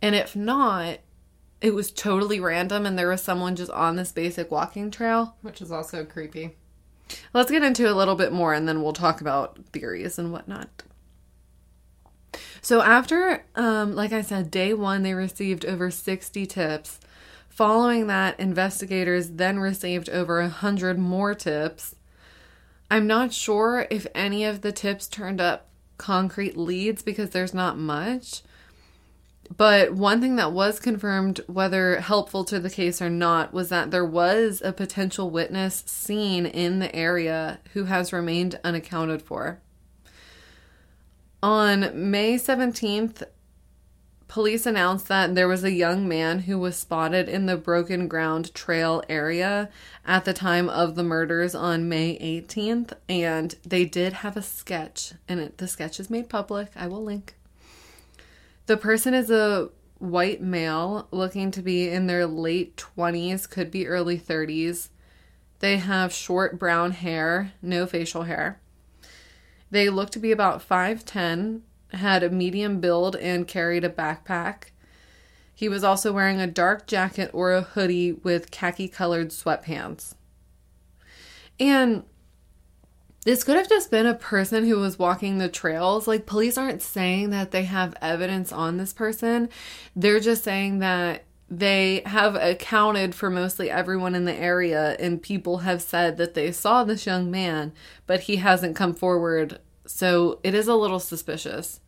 And 0.00 0.14
if 0.14 0.36
not, 0.36 0.98
it 1.60 1.74
was 1.74 1.90
totally 1.90 2.40
random 2.40 2.84
and 2.84 2.98
there 2.98 3.08
was 3.08 3.22
someone 3.22 3.56
just 3.56 3.70
on 3.70 3.96
this 3.96 4.12
basic 4.12 4.50
walking 4.50 4.90
trail. 4.90 5.36
Which 5.42 5.62
is 5.62 5.72
also 5.72 6.04
creepy. 6.04 6.56
Let's 7.32 7.50
get 7.50 7.62
into 7.62 7.90
a 7.90 7.94
little 7.94 8.16
bit 8.16 8.32
more 8.32 8.52
and 8.52 8.68
then 8.68 8.82
we'll 8.82 8.92
talk 8.92 9.20
about 9.20 9.58
theories 9.72 10.18
and 10.18 10.32
whatnot. 10.32 10.82
So, 12.64 12.80
after, 12.80 13.44
um, 13.56 13.96
like 13.96 14.12
I 14.12 14.22
said, 14.22 14.50
day 14.50 14.72
one, 14.72 15.02
they 15.02 15.14
received 15.14 15.66
over 15.66 15.90
60 15.90 16.46
tips. 16.46 17.00
Following 17.48 18.06
that, 18.06 18.38
investigators 18.38 19.30
then 19.30 19.58
received 19.58 20.08
over 20.08 20.40
100 20.40 20.96
more 20.96 21.34
tips. 21.34 21.96
I'm 22.88 23.08
not 23.08 23.32
sure 23.32 23.86
if 23.90 24.06
any 24.14 24.44
of 24.44 24.60
the 24.60 24.70
tips 24.70 25.08
turned 25.08 25.40
up 25.40 25.68
concrete 25.98 26.56
leads 26.56 27.02
because 27.02 27.30
there's 27.30 27.52
not 27.52 27.76
much. 27.76 28.42
But 29.56 29.92
one 29.92 30.20
thing 30.20 30.36
that 30.36 30.52
was 30.52 30.78
confirmed, 30.78 31.40
whether 31.46 32.00
helpful 32.00 32.44
to 32.44 32.60
the 32.60 32.70
case 32.70 33.02
or 33.02 33.10
not, 33.10 33.52
was 33.52 33.70
that 33.70 33.90
there 33.90 34.04
was 34.04 34.62
a 34.64 34.72
potential 34.72 35.30
witness 35.30 35.82
seen 35.86 36.46
in 36.46 36.78
the 36.78 36.94
area 36.94 37.58
who 37.72 37.84
has 37.84 38.12
remained 38.12 38.60
unaccounted 38.62 39.20
for. 39.20 39.60
On 41.42 41.90
May 42.10 42.36
17th, 42.36 43.24
police 44.28 44.64
announced 44.64 45.08
that 45.08 45.34
there 45.34 45.48
was 45.48 45.64
a 45.64 45.72
young 45.72 46.06
man 46.06 46.40
who 46.40 46.56
was 46.56 46.76
spotted 46.76 47.28
in 47.28 47.46
the 47.46 47.56
Broken 47.56 48.06
Ground 48.06 48.54
Trail 48.54 49.02
area 49.08 49.68
at 50.06 50.24
the 50.24 50.32
time 50.34 50.68
of 50.68 50.94
the 50.94 51.02
murders 51.02 51.52
on 51.52 51.88
May 51.88 52.16
18th, 52.18 52.92
and 53.08 53.56
they 53.66 53.84
did 53.84 54.12
have 54.12 54.36
a 54.36 54.42
sketch, 54.42 55.14
and 55.26 55.40
it, 55.40 55.58
the 55.58 55.66
sketch 55.66 55.98
is 55.98 56.08
made 56.08 56.28
public. 56.28 56.70
I 56.76 56.86
will 56.86 57.02
link. 57.02 57.34
The 58.66 58.76
person 58.76 59.12
is 59.12 59.28
a 59.28 59.70
white 59.98 60.40
male 60.40 61.08
looking 61.10 61.50
to 61.50 61.60
be 61.60 61.88
in 61.88 62.06
their 62.06 62.24
late 62.24 62.76
20s, 62.76 63.50
could 63.50 63.72
be 63.72 63.88
early 63.88 64.16
30s. 64.16 64.90
They 65.58 65.78
have 65.78 66.12
short 66.12 66.56
brown 66.56 66.92
hair, 66.92 67.52
no 67.60 67.86
facial 67.86 68.22
hair. 68.22 68.60
They 69.72 69.88
looked 69.88 70.12
to 70.12 70.18
be 70.18 70.32
about 70.32 70.66
5'10, 70.66 71.62
had 71.94 72.22
a 72.22 72.28
medium 72.28 72.78
build, 72.78 73.16
and 73.16 73.48
carried 73.48 73.84
a 73.84 73.88
backpack. 73.88 74.64
He 75.54 75.66
was 75.66 75.82
also 75.82 76.12
wearing 76.12 76.40
a 76.40 76.46
dark 76.46 76.86
jacket 76.86 77.30
or 77.32 77.52
a 77.52 77.62
hoodie 77.62 78.12
with 78.12 78.50
khaki 78.50 78.86
colored 78.86 79.30
sweatpants. 79.30 80.14
And 81.58 82.04
this 83.24 83.44
could 83.44 83.56
have 83.56 83.68
just 83.68 83.90
been 83.90 84.04
a 84.04 84.14
person 84.14 84.66
who 84.66 84.78
was 84.78 84.98
walking 84.98 85.38
the 85.38 85.48
trails. 85.48 86.06
Like, 86.06 86.26
police 86.26 86.58
aren't 86.58 86.82
saying 86.82 87.30
that 87.30 87.50
they 87.50 87.64
have 87.64 87.94
evidence 88.02 88.52
on 88.52 88.76
this 88.76 88.92
person. 88.92 89.48
They're 89.96 90.20
just 90.20 90.44
saying 90.44 90.80
that 90.80 91.24
they 91.54 92.00
have 92.06 92.34
accounted 92.34 93.14
for 93.14 93.28
mostly 93.28 93.70
everyone 93.70 94.14
in 94.14 94.24
the 94.24 94.34
area, 94.34 94.96
and 94.98 95.22
people 95.22 95.58
have 95.58 95.82
said 95.82 96.16
that 96.16 96.32
they 96.32 96.50
saw 96.50 96.82
this 96.82 97.04
young 97.04 97.30
man, 97.30 97.72
but 98.06 98.20
he 98.20 98.36
hasn't 98.36 98.74
come 98.74 98.94
forward. 98.94 99.58
So 99.84 100.40
it 100.42 100.54
is 100.54 100.66
a 100.66 100.74
little 100.74 100.98
suspicious. 100.98 101.80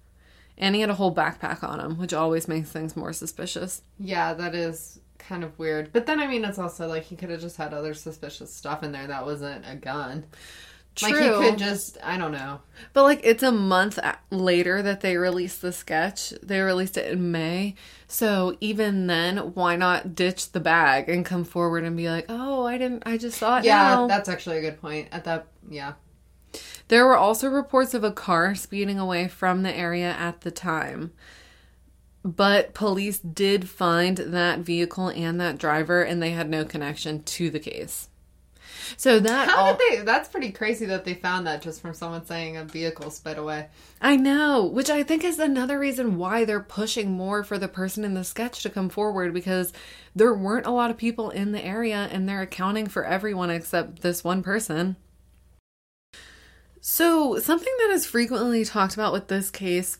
And 0.58 0.74
he 0.74 0.82
had 0.82 0.90
a 0.90 0.94
whole 0.94 1.14
backpack 1.14 1.64
on 1.64 1.80
him, 1.80 1.96
which 1.96 2.12
always 2.12 2.46
makes 2.46 2.70
things 2.70 2.94
more 2.94 3.14
suspicious. 3.14 3.80
Yeah, 3.98 4.34
that 4.34 4.54
is 4.54 5.00
kind 5.18 5.42
of 5.42 5.58
weird. 5.58 5.94
But 5.94 6.04
then, 6.04 6.20
I 6.20 6.26
mean, 6.26 6.44
it's 6.44 6.58
also 6.58 6.86
like 6.86 7.04
he 7.04 7.16
could 7.16 7.30
have 7.30 7.40
just 7.40 7.56
had 7.56 7.72
other 7.72 7.94
suspicious 7.94 8.52
stuff 8.52 8.82
in 8.82 8.92
there 8.92 9.06
that 9.06 9.24
wasn't 9.24 9.64
a 9.66 9.76
gun. 9.76 10.24
Like 11.02 11.18
he 11.18 11.28
True. 11.28 11.38
could 11.40 11.58
just, 11.58 11.98
I 12.02 12.16
don't 12.16 12.32
know. 12.32 12.60
But 12.92 13.02
like 13.02 13.20
it's 13.24 13.42
a 13.42 13.50
month 13.52 13.98
later 14.30 14.80
that 14.82 15.00
they 15.00 15.16
released 15.16 15.60
the 15.60 15.72
sketch. 15.72 16.30
They 16.42 16.60
released 16.60 16.96
it 16.96 17.10
in 17.10 17.32
May. 17.32 17.74
So 18.06 18.56
even 18.60 19.06
then, 19.08 19.38
why 19.54 19.76
not 19.76 20.14
ditch 20.14 20.52
the 20.52 20.60
bag 20.60 21.08
and 21.08 21.24
come 21.26 21.44
forward 21.44 21.84
and 21.84 21.96
be 21.96 22.08
like, 22.08 22.26
"Oh, 22.28 22.64
I 22.64 22.78
didn't 22.78 23.02
I 23.06 23.18
just 23.18 23.38
saw 23.38 23.58
it 23.58 23.64
Yeah, 23.64 23.74
now." 23.74 24.06
that's 24.06 24.28
actually 24.28 24.58
a 24.58 24.60
good 24.60 24.80
point. 24.80 25.08
At 25.10 25.24
that, 25.24 25.48
yeah. 25.68 25.94
There 26.88 27.04
were 27.06 27.16
also 27.16 27.48
reports 27.48 27.94
of 27.94 28.04
a 28.04 28.12
car 28.12 28.54
speeding 28.54 28.98
away 28.98 29.28
from 29.28 29.62
the 29.62 29.74
area 29.76 30.12
at 30.12 30.42
the 30.42 30.50
time. 30.50 31.12
But 32.24 32.72
police 32.74 33.18
did 33.18 33.68
find 33.68 34.16
that 34.18 34.60
vehicle 34.60 35.08
and 35.08 35.40
that 35.40 35.58
driver 35.58 36.02
and 36.02 36.22
they 36.22 36.30
had 36.30 36.48
no 36.48 36.64
connection 36.64 37.22
to 37.24 37.50
the 37.50 37.60
case. 37.60 38.08
So 38.96 39.20
that 39.20 39.48
How 39.48 39.64
all, 39.64 39.76
did 39.76 40.00
they? 40.00 40.04
That's 40.04 40.28
pretty 40.28 40.50
crazy 40.50 40.86
that 40.86 41.04
they 41.04 41.14
found 41.14 41.46
that 41.46 41.62
just 41.62 41.80
from 41.80 41.94
someone 41.94 42.24
saying 42.26 42.56
a 42.56 42.64
vehicle 42.64 43.10
sped 43.10 43.38
away. 43.38 43.68
I 44.00 44.16
know, 44.16 44.64
which 44.64 44.90
I 44.90 45.02
think 45.02 45.24
is 45.24 45.38
another 45.38 45.78
reason 45.78 46.16
why 46.16 46.44
they're 46.44 46.60
pushing 46.60 47.10
more 47.12 47.44
for 47.44 47.58
the 47.58 47.68
person 47.68 48.04
in 48.04 48.14
the 48.14 48.24
sketch 48.24 48.62
to 48.62 48.70
come 48.70 48.88
forward 48.88 49.32
because 49.34 49.72
there 50.14 50.34
weren't 50.34 50.66
a 50.66 50.70
lot 50.70 50.90
of 50.90 50.96
people 50.96 51.30
in 51.30 51.52
the 51.52 51.64
area 51.64 52.08
and 52.10 52.28
they're 52.28 52.42
accounting 52.42 52.86
for 52.86 53.04
everyone 53.04 53.50
except 53.50 54.02
this 54.02 54.22
one 54.22 54.42
person. 54.42 54.96
So, 56.80 57.38
something 57.38 57.72
that 57.78 57.90
is 57.90 58.04
frequently 58.04 58.62
talked 58.64 58.92
about 58.92 59.14
with 59.14 59.28
this 59.28 59.50
case 59.50 59.98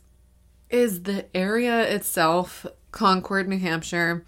is 0.69 1.05
the 1.05 1.25
area 1.35 1.81
itself, 1.83 2.67
Concord, 2.93 3.49
New 3.49 3.59
Hampshire. 3.59 4.25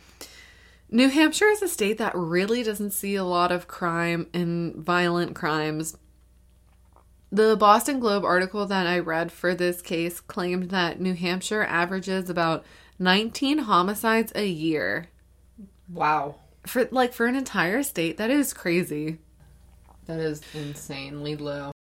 New 0.90 1.08
Hampshire 1.08 1.48
is 1.48 1.62
a 1.62 1.68
state 1.68 1.98
that 1.98 2.14
really 2.14 2.62
doesn't 2.62 2.92
see 2.92 3.16
a 3.16 3.24
lot 3.24 3.50
of 3.50 3.66
crime 3.66 4.28
and 4.32 4.74
violent 4.76 5.34
crimes. 5.34 5.96
The 7.32 7.56
Boston 7.56 7.98
Globe 7.98 8.24
article 8.24 8.66
that 8.66 8.86
I 8.86 9.00
read 9.00 9.32
for 9.32 9.54
this 9.54 9.82
case 9.82 10.20
claimed 10.20 10.70
that 10.70 11.00
New 11.00 11.14
Hampshire 11.14 11.62
averages 11.64 12.30
about 12.30 12.64
19 13.00 13.58
homicides 13.58 14.32
a 14.36 14.46
year. 14.46 15.08
Wow, 15.92 16.36
For 16.66 16.88
like 16.90 17.12
for 17.12 17.26
an 17.26 17.34
entire 17.36 17.82
state, 17.82 18.16
that 18.18 18.30
is 18.30 18.52
crazy. 18.52 19.18
that 20.06 20.20
is 20.20 20.40
insanely 20.54 21.34
low. 21.36 21.72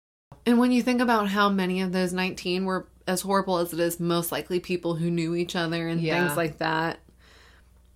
And 0.48 0.58
when 0.60 0.72
you 0.72 0.82
think 0.82 1.00
about 1.00 1.28
how 1.30 1.48
many 1.50 1.80
of 1.82 1.92
those 1.92 2.12
19 2.12 2.66
were 2.66 2.88
as 3.08 3.22
horrible 3.22 3.60
as 3.60 3.72
it 3.72 3.80
is, 3.80 4.00
most 4.00 4.32
likely 4.32 4.60
people 4.60 4.96
who 4.96 5.12
knew 5.12 5.36
each 5.36 5.56
other 5.56 5.88
and 5.88 6.02
Yeah. 6.02 6.26
things 6.26 6.36
like 6.36 6.58
that. 6.58 7.00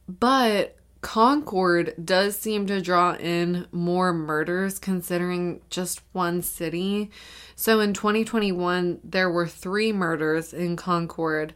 But 0.07 0.75
Concord 1.01 1.93
does 2.03 2.37
seem 2.37 2.67
to 2.67 2.81
draw 2.81 3.15
in 3.15 3.67
more 3.71 4.11
murders 4.11 4.79
considering 4.79 5.61
just 5.69 6.01
one 6.11 6.41
city. 6.41 7.09
So 7.55 7.79
in 7.79 7.93
2021, 7.93 8.99
there 9.03 9.29
were 9.29 9.47
three 9.47 9.93
murders 9.93 10.53
in 10.53 10.75
Concord, 10.75 11.53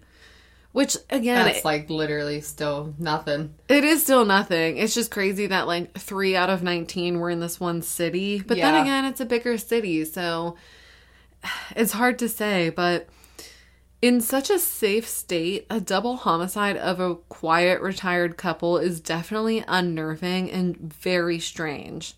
which 0.71 0.95
again, 1.09 1.45
That's 1.45 1.65
like 1.65 1.89
literally 1.89 2.39
still 2.39 2.93
nothing. 2.97 3.53
it 3.67 3.83
is 3.83 4.03
still 4.03 4.23
nothing. 4.23 4.77
It's 4.77 4.93
just 4.93 5.11
crazy 5.11 5.47
that 5.47 5.67
like 5.67 5.97
three 5.97 6.35
out 6.37 6.49
of 6.49 6.63
19 6.63 7.19
were 7.19 7.29
in 7.29 7.41
this 7.41 7.59
one 7.59 7.81
city. 7.81 8.39
But 8.41 8.57
then 8.57 8.81
again, 8.81 9.05
it's 9.05 9.21
a 9.21 9.25
bigger 9.25 9.57
city. 9.57 10.05
So 10.05 10.55
it's 11.75 11.91
hard 11.91 12.17
to 12.19 12.29
say. 12.29 12.69
But 12.69 13.07
in 14.03 14.19
such 14.19 14.49
a 14.49 14.59
safe 14.59 15.07
state, 15.07 15.65
a 15.69 15.79
double 15.79 16.17
homicide 16.17 16.75
of 16.75 16.99
a 16.99 17.15
quiet 17.15 17.79
retired 17.79 18.35
couple 18.35 18.77
is 18.77 18.99
definitely 18.99 19.63
unnerving 19.65 20.51
and 20.51 20.75
very 20.75 21.39
strange. 21.39 22.15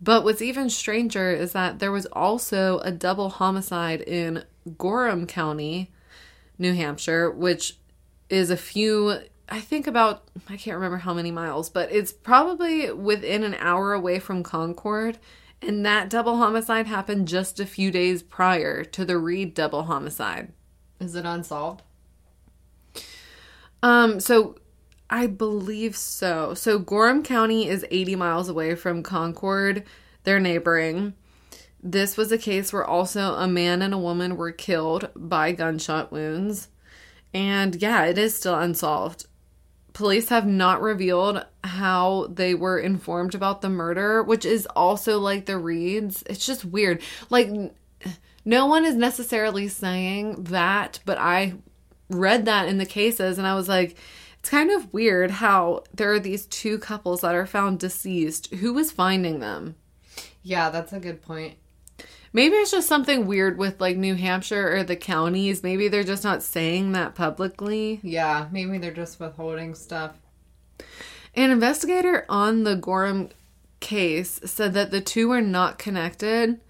But 0.00 0.22
what's 0.22 0.40
even 0.40 0.70
stranger 0.70 1.32
is 1.32 1.54
that 1.54 1.80
there 1.80 1.90
was 1.90 2.06
also 2.06 2.78
a 2.84 2.92
double 2.92 3.30
homicide 3.30 4.00
in 4.02 4.44
Gorham 4.78 5.26
County, 5.26 5.90
New 6.56 6.72
Hampshire, 6.74 7.28
which 7.32 7.78
is 8.30 8.48
a 8.48 8.56
few, 8.56 9.18
I 9.48 9.58
think 9.58 9.88
about, 9.88 10.22
I 10.48 10.56
can't 10.56 10.76
remember 10.76 10.98
how 10.98 11.14
many 11.14 11.32
miles, 11.32 11.68
but 11.68 11.90
it's 11.90 12.12
probably 12.12 12.92
within 12.92 13.42
an 13.42 13.56
hour 13.58 13.92
away 13.92 14.20
from 14.20 14.44
Concord. 14.44 15.18
And 15.60 15.84
that 15.84 16.10
double 16.10 16.36
homicide 16.36 16.86
happened 16.86 17.26
just 17.26 17.58
a 17.58 17.66
few 17.66 17.90
days 17.90 18.22
prior 18.22 18.84
to 18.84 19.04
the 19.04 19.18
Reid 19.18 19.54
double 19.54 19.82
homicide. 19.82 20.52
Is 21.00 21.14
it 21.14 21.24
unsolved? 21.24 21.82
Um, 23.82 24.20
so 24.20 24.56
I 25.10 25.26
believe 25.26 25.96
so. 25.96 26.54
So 26.54 26.78
Gorham 26.78 27.22
County 27.22 27.68
is 27.68 27.86
80 27.90 28.16
miles 28.16 28.48
away 28.48 28.74
from 28.74 29.02
Concord. 29.02 29.84
They're 30.24 30.40
neighboring. 30.40 31.14
This 31.82 32.16
was 32.16 32.32
a 32.32 32.38
case 32.38 32.72
where 32.72 32.84
also 32.84 33.34
a 33.34 33.46
man 33.46 33.82
and 33.82 33.94
a 33.94 33.98
woman 33.98 34.36
were 34.36 34.50
killed 34.52 35.10
by 35.14 35.52
gunshot 35.52 36.10
wounds. 36.10 36.68
And 37.32 37.80
yeah, 37.80 38.04
it 38.04 38.18
is 38.18 38.34
still 38.34 38.58
unsolved. 38.58 39.26
police 39.92 40.28
have 40.28 40.46
not 40.46 40.80
revealed 40.80 41.44
how 41.64 42.28
they 42.30 42.54
were 42.54 42.78
informed 42.78 43.34
about 43.34 43.62
the 43.62 43.68
murder, 43.68 44.22
which 44.22 44.44
is 44.44 44.66
also 44.76 45.18
like 45.18 45.46
the 45.46 45.54
Reids. 45.54 46.22
It's 46.26 46.44
just 46.46 46.64
weird. 46.64 47.02
Like, 47.30 47.48
no 48.48 48.64
one 48.64 48.86
is 48.86 48.96
necessarily 48.96 49.68
saying 49.68 50.44
that, 50.44 51.00
but 51.04 51.18
I 51.18 51.56
read 52.08 52.46
that 52.46 52.66
in 52.66 52.78
the 52.78 52.86
cases 52.86 53.36
and 53.36 53.46
I 53.46 53.54
was 53.54 53.68
like, 53.68 53.94
it's 54.40 54.48
kind 54.48 54.70
of 54.70 54.90
weird 54.90 55.32
how 55.32 55.84
there 55.92 56.10
are 56.14 56.18
these 56.18 56.46
two 56.46 56.78
couples 56.78 57.20
that 57.20 57.34
are 57.34 57.44
found 57.44 57.78
deceased. 57.78 58.54
Who 58.54 58.72
was 58.72 58.90
finding 58.90 59.40
them? 59.40 59.76
Yeah, 60.42 60.70
that's 60.70 60.94
a 60.94 60.98
good 60.98 61.20
point. 61.20 61.56
Maybe 62.32 62.56
it's 62.56 62.70
just 62.70 62.88
something 62.88 63.26
weird 63.26 63.58
with 63.58 63.82
like 63.82 63.98
New 63.98 64.14
Hampshire 64.14 64.74
or 64.74 64.82
the 64.82 64.96
counties. 64.96 65.62
Maybe 65.62 65.88
they're 65.88 66.02
just 66.02 66.24
not 66.24 66.42
saying 66.42 66.92
that 66.92 67.14
publicly. 67.14 68.00
Yeah, 68.02 68.48
maybe 68.50 68.78
they're 68.78 68.94
just 68.94 69.20
withholding 69.20 69.74
stuff. 69.74 70.12
An 71.34 71.50
investigator 71.50 72.24
on 72.30 72.64
the 72.64 72.76
Gorham 72.76 73.28
case 73.80 74.40
said 74.46 74.72
that 74.72 74.90
the 74.90 75.02
two 75.02 75.28
were 75.28 75.42
not 75.42 75.78
connected, 75.78 76.62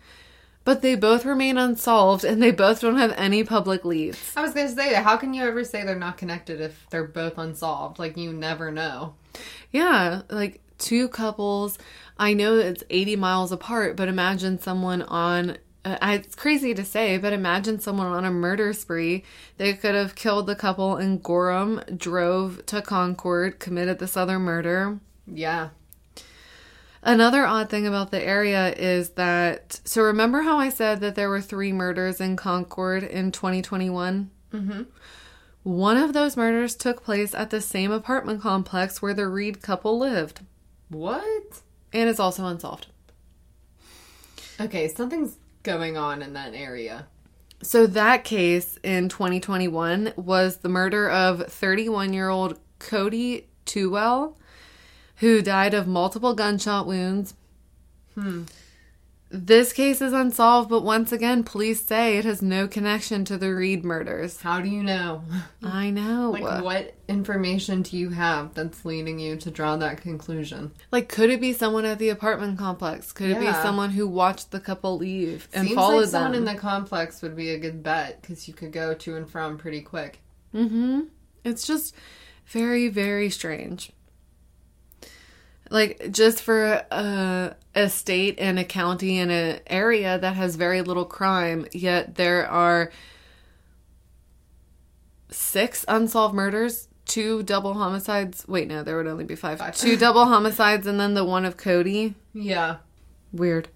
but 0.69 0.83
they 0.83 0.95
both 0.95 1.25
remain 1.25 1.57
unsolved 1.57 2.25
and 2.25 2.43
they 2.43 2.51
both 2.51 2.83
don't 2.83 2.99
have 2.99 3.15
any 3.17 3.43
public 3.43 3.87
leads. 3.87 4.35
I 4.37 4.43
was 4.43 4.53
gonna 4.53 4.69
say, 4.69 4.93
how 4.93 5.17
can 5.17 5.33
you 5.33 5.43
ever 5.45 5.65
say 5.65 5.83
they're 5.83 5.99
not 5.99 6.19
connected 6.19 6.61
if 6.61 6.85
they're 6.91 7.05
both 7.05 7.39
unsolved? 7.39 7.99
Like 7.99 8.19
you 8.19 8.35
never 8.35 8.71
know. 8.71 9.15
Yeah, 9.73 10.21
like 10.29 10.61
two 10.77 11.09
couples. 11.09 11.79
I 12.19 12.35
know 12.35 12.59
it's 12.59 12.85
80 12.91 13.17
miles 13.17 13.51
apart, 13.51 13.97
but 13.97 14.09
imagine 14.09 14.59
someone 14.59 15.01
on 15.01 15.57
uh, 15.87 15.97
it's 16.03 16.35
crazy 16.35 16.75
to 16.75 16.85
say, 16.85 17.17
but 17.17 17.33
imagine 17.33 17.81
someone 17.81 18.09
on 18.09 18.27
a 18.27 18.31
murder 18.31 18.75
spree. 18.75 19.25
They 19.57 19.73
could 19.73 19.95
have 19.95 20.15
killed 20.15 20.47
the 20.47 20.55
couple 20.55 20.99
in 20.99 21.17
Gorham, 21.21 21.81
drove 21.97 22.67
to 22.67 22.83
Concord, 22.83 23.59
committed 23.59 24.01
this 24.01 24.19
other 24.19 24.39
murder. 24.39 24.99
Yeah. 25.27 25.71
Another 27.03 27.47
odd 27.47 27.71
thing 27.71 27.87
about 27.87 28.11
the 28.11 28.23
area 28.23 28.73
is 28.75 29.11
that 29.11 29.81
so 29.85 30.03
remember 30.03 30.43
how 30.43 30.59
I 30.59 30.69
said 30.69 31.01
that 31.01 31.15
there 31.15 31.29
were 31.29 31.41
three 31.41 31.73
murders 31.73 32.21
in 32.21 32.37
Concord 32.37 33.03
in 33.03 33.31
2021? 33.31 34.31
Mm-hmm. 34.53 34.83
One 35.63 35.97
of 35.97 36.13
those 36.13 36.37
murders 36.37 36.75
took 36.75 37.05
place 37.05 37.35
at 37.35 37.51
the 37.51 37.61
same 37.61 37.93
apartment 37.93 38.41
complex 38.41 39.03
where 39.03 39.15
the 39.15 39.29
Reid 39.29 39.61
couple 39.61 39.99
lived. 39.99 40.41
What? 40.89 41.63
And 41.93 42.09
it's 42.09 42.21
also 42.21 42.47
unsolved. 42.47 42.87
Okay, 44.61 44.89
something's 44.89 45.37
going 45.63 45.97
on 45.97 46.23
in 46.23 46.33
that 46.33 46.55
area. 46.55 47.07
So 47.63 47.87
that 47.89 48.25
case 48.25 48.79
in 48.83 49.09
2021 49.09 50.15
was 50.17 50.59
the 50.59 50.69
murder 50.69 51.11
of 51.11 51.47
31 51.47 52.13
year 52.13 52.29
old 52.29 52.59
Cody 52.79 53.49
Tewell, 53.65 54.38
who 55.19 55.43
died 55.43 55.75
of 55.75 55.87
multiple 55.87 56.35
gunshot 56.35 56.87
wounds. 56.87 57.35
Hmm. 58.15 58.45
This 59.31 59.75
case 59.75 60.01
is 60.01 60.15
unsolved, 60.15 60.71
but 60.71 60.83
once 60.83 61.13
again, 61.13 61.45
police 61.45 61.85
say 61.85 62.17
it 62.17 62.25
has 62.25 62.41
no 62.41 62.67
connection 62.67 63.27
to 63.27 63.37
the 63.37 63.55
Reid 63.55 63.85
murders. 63.85 64.41
How 64.41 64.63
do 64.63 64.71
you 64.71 64.83
know? 64.83 65.23
I 65.63 65.91
know. 65.91 66.31
Like, 66.39 66.65
what 66.65 66.95
information 67.09 67.83
do 67.83 67.97
you 67.99 68.11
have 68.11 68.55
that's 68.55 68.85
leading 68.85 69.19
you 69.19 69.37
to 69.37 69.51
draw 69.51 69.77
that 69.77 70.01
conclusion? 70.01 70.73
Like, 70.91 71.09
could 71.09 71.29
it 71.31 71.41
be 71.41 71.53
someone 71.53 71.85
at 71.85 71.99
the 71.99 72.09
apartment 72.09 72.59
complex? 72.59 73.13
Could 73.13 73.31
it 73.31 73.41
be 73.41 73.53
someone 73.53 73.91
who 73.91 74.07
watched 74.07 74.51
the 74.51 74.61
couple 74.61 74.97
leave 74.97 75.49
and 75.53 75.67
Seems 75.67 75.77
followed 75.77 76.01
like 76.03 76.09
someone 76.09 76.33
them? 76.33 76.47
in 76.49 76.55
the 76.55 76.59
complex 76.61 77.21
would 77.21 77.37
be 77.37 77.51
a 77.51 77.59
good 77.59 77.83
bet 77.83 78.23
because 78.23 78.49
you 78.49 78.55
could 78.55 78.73
go 78.73 78.95
to 78.95 79.17
and 79.17 79.29
from 79.29 79.59
pretty 79.59 79.83
quick. 79.83 80.21
Mm-hmm. 80.55 81.03
It's 81.45 81.67
just 81.67 81.95
very, 82.47 82.89
very 82.89 83.29
strange. 83.31 83.93
Like 85.71 86.11
just 86.13 86.43
for 86.43 86.85
a, 86.91 87.57
a 87.75 87.89
state 87.89 88.37
and 88.39 88.59
a 88.59 88.65
county 88.65 89.19
and 89.19 89.31
an 89.31 89.61
area 89.67 90.19
that 90.19 90.35
has 90.35 90.57
very 90.57 90.83
little 90.83 91.05
crime, 91.05 91.67
yet 91.73 92.15
there 92.15 92.49
are 92.49 92.91
six 95.31 95.85
unsolved 95.89 96.35
murders, 96.35 96.89
two 97.05 97.43
double 97.43 97.75
homicides. 97.75 98.47
Wait, 98.49 98.69
no, 98.69 98.83
there 98.83 98.97
would 98.97 99.07
only 99.07 99.25
be 99.25 99.35
five. 99.35 99.59
Five. 99.59 99.77
Two 99.77 99.97
double 99.97 100.27
homicides, 100.27 100.87
and 100.87 100.99
then 100.99 101.15
the 101.15 101.25
one 101.25 101.45
of 101.45 101.57
Cody. 101.57 102.15
Yeah. 102.33 102.77
Weird. 103.33 103.69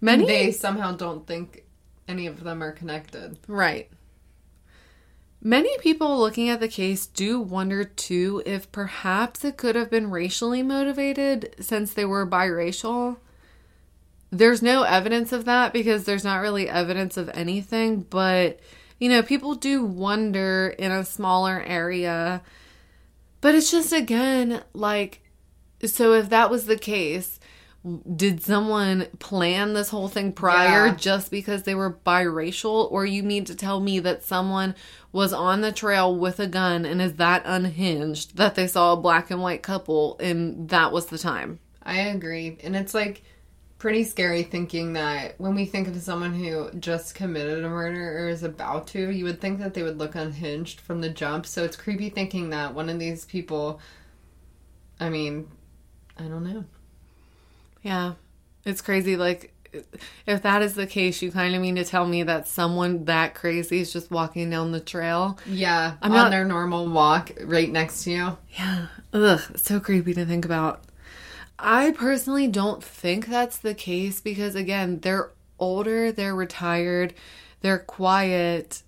Many 0.00 0.26
They 0.26 0.50
somehow 0.50 0.92
don't 0.92 1.26
think 1.26 1.64
any 2.06 2.26
of 2.26 2.44
them 2.44 2.62
are 2.62 2.72
connected. 2.72 3.38
Right. 3.48 3.90
Many 5.46 5.76
people 5.76 6.18
looking 6.18 6.48
at 6.48 6.60
the 6.60 6.68
case 6.68 7.04
do 7.04 7.38
wonder 7.38 7.84
too 7.84 8.42
if 8.46 8.72
perhaps 8.72 9.44
it 9.44 9.58
could 9.58 9.76
have 9.76 9.90
been 9.90 10.10
racially 10.10 10.62
motivated 10.62 11.54
since 11.60 11.92
they 11.92 12.06
were 12.06 12.26
biracial. 12.26 13.18
There's 14.30 14.62
no 14.62 14.84
evidence 14.84 15.32
of 15.32 15.44
that 15.44 15.74
because 15.74 16.04
there's 16.04 16.24
not 16.24 16.40
really 16.40 16.66
evidence 16.66 17.18
of 17.18 17.28
anything, 17.34 18.06
but 18.08 18.58
you 18.98 19.10
know, 19.10 19.22
people 19.22 19.54
do 19.54 19.84
wonder 19.84 20.74
in 20.78 20.90
a 20.90 21.04
smaller 21.04 21.62
area. 21.66 22.40
But 23.42 23.54
it's 23.54 23.70
just 23.70 23.92
again 23.92 24.62
like 24.72 25.20
so 25.84 26.14
if 26.14 26.30
that 26.30 26.48
was 26.48 26.64
the 26.64 26.78
case, 26.78 27.38
did 28.16 28.42
someone 28.42 29.06
plan 29.18 29.74
this 29.74 29.90
whole 29.90 30.08
thing 30.08 30.32
prior 30.32 30.86
Yeah. 30.86 30.94
just 30.94 31.30
because 31.30 31.64
they 31.64 31.74
were 31.74 31.92
biracial 32.06 32.90
or 32.90 33.04
you 33.04 33.22
mean 33.22 33.44
to 33.44 33.54
tell 33.54 33.78
me 33.80 33.98
that 34.00 34.24
someone 34.24 34.74
was 35.12 35.32
on 35.34 35.60
the 35.60 35.70
trail 35.70 36.14
with 36.16 36.40
a 36.40 36.46
gun 36.46 36.86
and 36.86 37.02
is 37.02 37.14
that 37.14 37.42
unhinged 37.44 38.36
that 38.36 38.54
they 38.54 38.66
saw 38.66 38.94
a 38.94 38.96
black 38.96 39.30
and 39.30 39.42
white 39.42 39.62
couple 39.62 40.16
and 40.18 40.68
that 40.70 40.92
was 40.92 41.06
the 41.06 41.18
time 41.18 41.58
I 41.82 41.98
agree. 41.98 42.56
And 42.64 42.74
it's 42.74 42.94
like 42.94 43.22
pretty 43.76 44.04
scary 44.04 44.42
thinking 44.42 44.94
that 44.94 45.34
when 45.38 45.54
we 45.54 45.66
think 45.66 45.86
of 45.86 46.00
someone 46.00 46.32
who 46.32 46.70
just 46.78 47.14
committed 47.14 47.62
a 47.62 47.68
murder 47.68 48.20
or 48.20 48.28
is 48.30 48.42
about 48.42 48.86
to, 48.86 49.10
you 49.10 49.26
would 49.26 49.42
think 49.42 49.58
that 49.58 49.74
they 49.74 49.82
would 49.82 49.98
look 49.98 50.14
unhinged 50.14 50.80
from 50.80 51.02
the 51.02 51.10
jump. 51.10 51.44
So 51.44 51.62
it's 51.62 51.76
creepy 51.76 52.08
thinking 52.08 52.48
that 52.48 52.72
one 52.72 52.88
of 52.88 52.98
these 52.98 53.26
people, 53.26 53.78
I 54.98 55.10
mean, 55.10 55.48
I 56.18 56.22
don't 56.22 56.44
know. 56.44 56.64
Yeah 57.84 58.14
it's 58.64 58.80
crazy 58.82 59.16
like 59.16 59.52
if 60.26 60.42
that 60.42 60.62
is 60.62 60.74
the 60.74 60.86
case 60.86 61.20
you 61.22 61.30
kind 61.32 61.54
of 61.54 61.60
mean 61.60 61.74
to 61.76 61.84
tell 61.84 62.06
me 62.06 62.22
that 62.22 62.46
someone 62.48 63.04
that 63.06 63.34
crazy 63.34 63.80
is 63.80 63.92
just 63.92 64.10
walking 64.10 64.48
down 64.50 64.70
the 64.72 64.78
trail 64.80 65.36
Yeah, 65.46 65.94
I'm 66.00 66.12
on 66.12 66.16
not- 66.16 66.30
their 66.30 66.44
normal 66.44 66.88
walk 66.88 67.32
right 67.42 67.68
next 67.70 68.04
to 68.04 68.10
you. 68.12 68.38
Yeah. 68.56 68.86
Ugh, 69.12 69.40
so 69.56 69.80
creepy 69.80 70.14
to 70.14 70.24
think 70.24 70.44
about. 70.44 70.84
I 71.58 71.90
personally 71.90 72.46
don't 72.46 72.84
think 72.84 73.26
that's 73.26 73.56
the 73.58 73.74
case 73.74 74.20
because, 74.20 74.54
again, 74.54 75.00
they're 75.00 75.30
older, 75.58 76.12
they're 76.12 76.36
retired, 76.36 77.12
they're 77.60 77.78
quiet. 77.80 78.82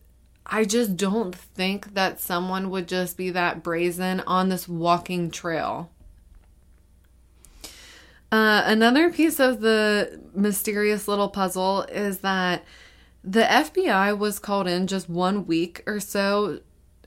I 0.47 0.65
just 0.65 0.97
don't 0.97 1.35
think 1.35 1.95
that 1.95 2.21
someone 2.21 2.71
would 2.71 2.87
just 2.87 3.17
be 3.17 3.31
that 3.31 3.65
brazen 3.65 4.21
on 4.21 4.51
this 4.51 4.69
walking 4.69 5.33
trail. 5.33 5.91
Uh, 8.37 8.63
another 8.67 9.11
piece 9.11 9.41
of 9.41 9.63
the 9.63 10.21
mysterious 10.35 11.09
little 11.09 11.31
puzzle 11.31 11.85
is 11.85 12.19
that 12.19 12.63
the 13.25 13.45
FBI 13.45 14.19
was 14.19 14.39
called 14.39 14.69
in 14.69 14.87
just 14.87 15.09
one 15.09 15.47
week 15.47 15.83
or 15.87 15.99
so 15.99 16.61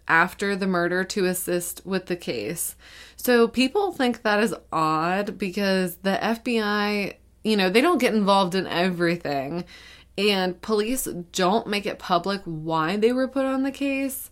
after 0.08 0.56
the 0.56 0.66
murder 0.66 1.04
to 1.04 1.26
assist 1.26 1.86
with 1.86 2.08
the 2.08 2.16
case. 2.16 2.76
So 3.16 3.48
people 3.48 3.92
think 3.92 4.24
that 4.24 4.40
is 4.40 4.56
odd 4.72 5.38
because 5.38 5.98
the 5.98 6.18
FBI, 6.20 7.18
you 7.44 7.56
know, 7.56 7.70
they 7.70 7.82
don't 7.82 8.02
get 8.02 8.16
involved 8.16 8.56
in 8.56 8.66
everything. 8.66 9.66
And 10.18 10.60
police 10.64 11.08
don't 11.32 11.68
make 11.68 11.86
it 11.86 12.00
public 12.00 12.42
why 12.44 12.98
they 12.98 13.14
were 13.14 13.28
put 13.28 13.46
on 13.46 13.62
the 13.62 13.72
case. 13.72 14.32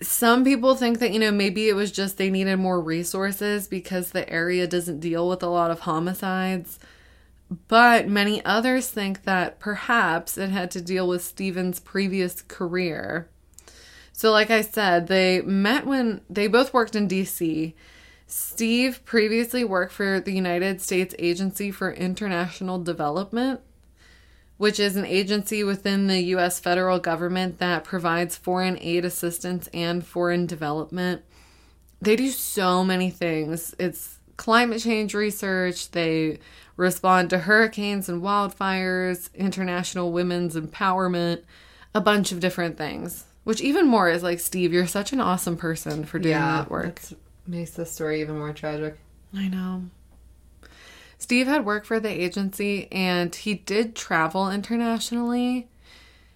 Some 0.00 0.44
people 0.44 0.74
think 0.74 0.98
that, 0.98 1.12
you 1.12 1.18
know, 1.18 1.32
maybe 1.32 1.68
it 1.68 1.74
was 1.74 1.90
just 1.90 2.18
they 2.18 2.30
needed 2.30 2.56
more 2.56 2.80
resources 2.80 3.66
because 3.66 4.10
the 4.10 4.28
area 4.28 4.66
doesn't 4.66 5.00
deal 5.00 5.28
with 5.28 5.42
a 5.42 5.48
lot 5.48 5.70
of 5.70 5.80
homicides. 5.80 6.78
But 7.68 8.08
many 8.08 8.44
others 8.44 8.88
think 8.88 9.22
that 9.24 9.58
perhaps 9.58 10.36
it 10.36 10.50
had 10.50 10.70
to 10.72 10.80
deal 10.80 11.06
with 11.08 11.22
Stephen's 11.22 11.80
previous 11.80 12.42
career. 12.42 13.28
So, 14.12 14.32
like 14.32 14.50
I 14.50 14.62
said, 14.62 15.06
they 15.06 15.42
met 15.42 15.86
when 15.86 16.22
they 16.28 16.48
both 16.48 16.74
worked 16.74 16.96
in 16.96 17.06
DC. 17.06 17.74
Steve 18.26 19.04
previously 19.04 19.62
worked 19.62 19.92
for 19.92 20.18
the 20.18 20.32
United 20.32 20.80
States 20.80 21.14
Agency 21.18 21.70
for 21.70 21.92
International 21.92 22.82
Development, 22.82 23.60
which 24.58 24.80
is 24.80 24.96
an 24.96 25.04
agency 25.04 25.62
within 25.62 26.06
the 26.06 26.20
U.S. 26.20 26.58
federal 26.58 26.98
government 26.98 27.58
that 27.58 27.84
provides 27.84 28.36
foreign 28.36 28.78
aid 28.80 29.04
assistance 29.04 29.68
and 29.74 30.06
foreign 30.06 30.46
development. 30.46 31.22
They 32.00 32.16
do 32.16 32.30
so 32.30 32.84
many 32.84 33.10
things. 33.10 33.74
It's 33.78 34.18
climate 34.36 34.80
change 34.82 35.14
research, 35.14 35.90
they 35.90 36.38
respond 36.76 37.30
to 37.30 37.38
hurricanes 37.38 38.08
and 38.08 38.22
wildfires, 38.22 39.32
international 39.34 40.12
women's 40.12 40.56
empowerment, 40.56 41.42
a 41.94 42.00
bunch 42.00 42.32
of 42.32 42.40
different 42.40 42.76
things. 42.76 43.24
Which 43.44 43.60
even 43.60 43.86
more 43.86 44.08
is 44.08 44.22
like, 44.22 44.40
Steve, 44.40 44.72
you're 44.72 44.86
such 44.88 45.12
an 45.12 45.20
awesome 45.20 45.56
person 45.56 46.04
for 46.04 46.18
doing 46.18 46.34
yeah, 46.34 46.62
that 46.62 46.70
work. 46.70 47.00
makes 47.46 47.70
the 47.72 47.86
story 47.86 48.20
even 48.20 48.38
more 48.38 48.52
tragic. 48.52 48.98
I 49.34 49.48
know. 49.48 49.84
Steve 51.18 51.46
had 51.46 51.64
worked 51.64 51.86
for 51.86 51.98
the 51.98 52.08
agency 52.08 52.88
and 52.92 53.34
he 53.34 53.54
did 53.54 53.96
travel 53.96 54.50
internationally. 54.50 55.68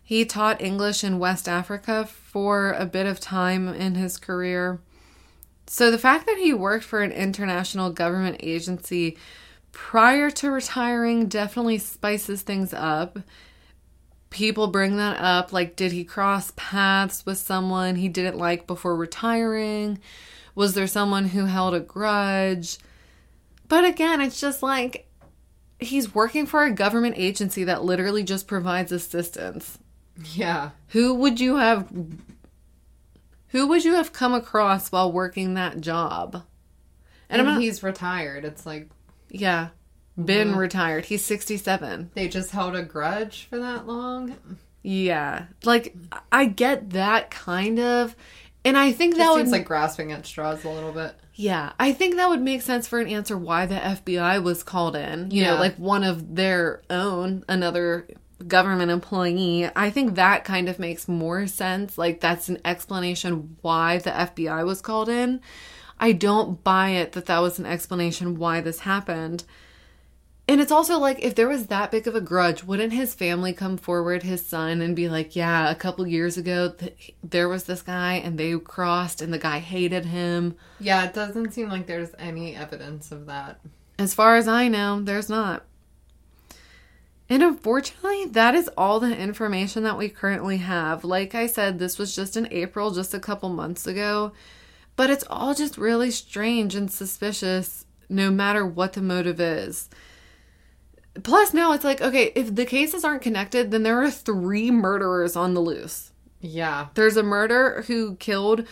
He 0.02 0.24
taught 0.24 0.60
English 0.60 1.04
in 1.04 1.18
West 1.18 1.48
Africa 1.48 2.04
for 2.06 2.72
a 2.72 2.86
bit 2.86 3.06
of 3.06 3.20
time 3.20 3.68
in 3.68 3.94
his 3.94 4.16
career. 4.16 4.80
So 5.66 5.90
the 5.90 5.98
fact 5.98 6.26
that 6.26 6.38
he 6.38 6.52
worked 6.52 6.84
for 6.84 7.00
an 7.00 7.12
international 7.12 7.90
government 7.90 8.38
agency 8.40 9.16
prior 9.72 10.30
to 10.30 10.50
retiring 10.50 11.28
definitely 11.28 11.78
spices 11.78 12.42
things 12.42 12.74
up. 12.74 13.20
People 14.30 14.66
bring 14.68 14.96
that 14.96 15.20
up 15.20 15.52
like, 15.52 15.76
did 15.76 15.92
he 15.92 16.04
cross 16.04 16.52
paths 16.56 17.24
with 17.24 17.38
someone 17.38 17.96
he 17.96 18.08
didn't 18.08 18.38
like 18.38 18.66
before 18.66 18.96
retiring? 18.96 20.00
Was 20.54 20.74
there 20.74 20.86
someone 20.86 21.26
who 21.28 21.44
held 21.44 21.74
a 21.74 21.80
grudge? 21.80 22.78
But 23.70 23.85
again, 23.87 24.20
it's 24.20 24.38
just 24.40 24.62
like 24.62 25.06
he's 25.78 26.14
working 26.14 26.44
for 26.44 26.64
a 26.64 26.70
government 26.72 27.14
agency 27.16 27.64
that 27.64 27.83
literally 27.85 28.22
just 28.22 28.46
provides 28.46 28.92
assistance. 28.92 29.78
Yeah. 30.35 30.70
Who 30.88 31.14
would 31.14 31.40
you 31.40 31.56
have 31.56 31.90
who 33.48 33.66
would 33.68 33.85
you 33.85 33.94
have 33.94 34.12
come 34.12 34.35
across 34.35 34.92
while 34.92 35.11
working 35.11 35.54
that 35.54 35.80
job? 35.80 36.35
And, 37.28 37.40
And 37.40 37.48
I'm 37.48 37.54
not, 37.54 37.62
he's 37.62 37.83
retired. 37.83 38.44
It's 38.44 38.66
like 38.66 38.88
yeah, 39.30 39.68
been 40.22 40.52
Mhm. 40.52 40.56
retired. 40.56 41.04
He's 41.06 41.24
67. 41.24 42.11
they 42.14 42.28
just 42.28 42.50
held 42.50 42.74
a 42.76 42.83
grudge 42.83 43.46
for 43.48 43.59
that 43.59 43.87
long. 43.87 44.37
Yeah. 44.83 45.44
Like 45.64 45.94
I 46.33 46.46
get 46.46 46.90
that 46.90 47.30
kind 47.30 47.78
of 47.78 48.16
and 48.64 48.76
I 48.76 48.92
think 48.92 49.14
That 49.14 49.24
that 49.24 49.30
would 49.32 49.38
seems 49.40 49.52
like 49.52 49.64
grasping 49.64 50.12
at 50.12 50.26
straws 50.26 50.64
a 50.64 50.70
little 50.70 50.92
bit. 50.92 51.14
Yeah, 51.34 51.72
I 51.78 51.92
think 51.92 52.16
that 52.16 52.28
would 52.28 52.42
make 52.42 52.60
sense 52.62 52.86
for 52.86 53.00
an 53.00 53.08
answer 53.08 53.36
why 53.36 53.66
the 53.66 53.76
FBI 53.76 54.42
was 54.42 54.62
called 54.62 54.94
in. 54.96 55.30
You 55.30 55.44
know, 55.44 55.56
like 55.56 55.76
one 55.76 56.04
of 56.04 56.36
their 56.36 56.82
own, 56.90 57.44
another 57.48 58.06
government 58.46 58.90
employee. 58.90 59.70
I 59.74 59.90
think 59.90 60.14
that 60.14 60.44
kind 60.44 60.68
of 60.68 60.78
makes 60.78 61.08
more 61.08 61.46
sense. 61.46 61.96
Like 61.96 62.20
that's 62.20 62.48
an 62.48 62.58
explanation 62.64 63.56
why 63.62 63.98
the 63.98 64.10
FBI 64.10 64.64
was 64.66 64.80
called 64.80 65.08
in. 65.08 65.40
I 65.98 66.12
don't 66.12 66.62
buy 66.64 66.90
it 66.90 67.12
that 67.12 67.26
that 67.26 67.38
was 67.40 67.58
an 67.58 67.66
explanation 67.66 68.38
why 68.38 68.60
this 68.60 68.80
happened. 68.80 69.44
And 70.50 70.60
it's 70.60 70.72
also 70.72 70.98
like 70.98 71.20
if 71.20 71.36
there 71.36 71.46
was 71.46 71.68
that 71.68 71.92
big 71.92 72.08
of 72.08 72.16
a 72.16 72.20
grudge, 72.20 72.64
wouldn't 72.64 72.92
his 72.92 73.14
family 73.14 73.52
come 73.52 73.76
forward, 73.76 74.24
his 74.24 74.44
son, 74.44 74.82
and 74.82 74.96
be 74.96 75.08
like, 75.08 75.36
"Yeah, 75.36 75.70
a 75.70 75.76
couple 75.76 76.04
years 76.08 76.36
ago, 76.36 76.70
th- 76.70 77.14
there 77.22 77.48
was 77.48 77.64
this 77.64 77.82
guy, 77.82 78.14
and 78.14 78.36
they 78.36 78.58
crossed, 78.58 79.22
and 79.22 79.32
the 79.32 79.38
guy 79.38 79.60
hated 79.60 80.06
him." 80.06 80.56
Yeah, 80.80 81.04
it 81.04 81.14
doesn't 81.14 81.52
seem 81.52 81.68
like 81.68 81.86
there's 81.86 82.16
any 82.18 82.56
evidence 82.56 83.12
of 83.12 83.26
that. 83.26 83.60
As 83.96 84.12
far 84.12 84.34
as 84.34 84.48
I 84.48 84.66
know, 84.66 85.00
there's 85.00 85.28
not. 85.28 85.66
And 87.28 87.44
unfortunately, 87.44 88.24
that 88.24 88.56
is 88.56 88.68
all 88.76 88.98
the 88.98 89.16
information 89.16 89.84
that 89.84 89.98
we 89.98 90.08
currently 90.08 90.56
have. 90.56 91.04
Like 91.04 91.32
I 91.32 91.46
said, 91.46 91.78
this 91.78 91.96
was 91.96 92.12
just 92.12 92.36
in 92.36 92.52
April, 92.52 92.90
just 92.90 93.14
a 93.14 93.20
couple 93.20 93.50
months 93.50 93.86
ago. 93.86 94.32
But 94.96 95.10
it's 95.10 95.24
all 95.30 95.54
just 95.54 95.78
really 95.78 96.10
strange 96.10 96.74
and 96.74 96.90
suspicious, 96.90 97.86
no 98.08 98.32
matter 98.32 98.66
what 98.66 98.94
the 98.94 99.00
motive 99.00 99.40
is. 99.40 99.88
Plus, 101.22 101.52
now 101.52 101.72
it's 101.72 101.84
like, 101.84 102.00
okay, 102.00 102.32
if 102.34 102.54
the 102.54 102.64
cases 102.66 103.04
aren't 103.04 103.22
connected, 103.22 103.70
then 103.70 103.82
there 103.82 104.02
are 104.02 104.10
three 104.10 104.70
murderers 104.70 105.36
on 105.36 105.54
the 105.54 105.60
loose. 105.60 106.12
Yeah. 106.40 106.88
There's 106.94 107.16
a 107.16 107.22
murderer 107.22 107.82
who 107.86 108.16
killed 108.16 108.66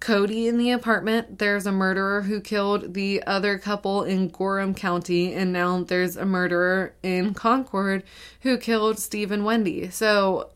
Cody 0.00 0.48
in 0.48 0.58
the 0.58 0.70
apartment. 0.70 1.38
There's 1.38 1.66
a 1.66 1.72
murderer 1.72 2.22
who 2.22 2.40
killed 2.40 2.94
the 2.94 3.22
other 3.26 3.58
couple 3.58 4.02
in 4.02 4.28
Gorham 4.28 4.74
County. 4.74 5.32
And 5.32 5.52
now 5.52 5.84
there's 5.84 6.16
a 6.16 6.26
murderer 6.26 6.94
in 7.02 7.32
Concord 7.32 8.02
who 8.40 8.58
killed 8.58 8.98
Steve 8.98 9.30
and 9.30 9.44
Wendy. 9.44 9.88
So, 9.90 10.50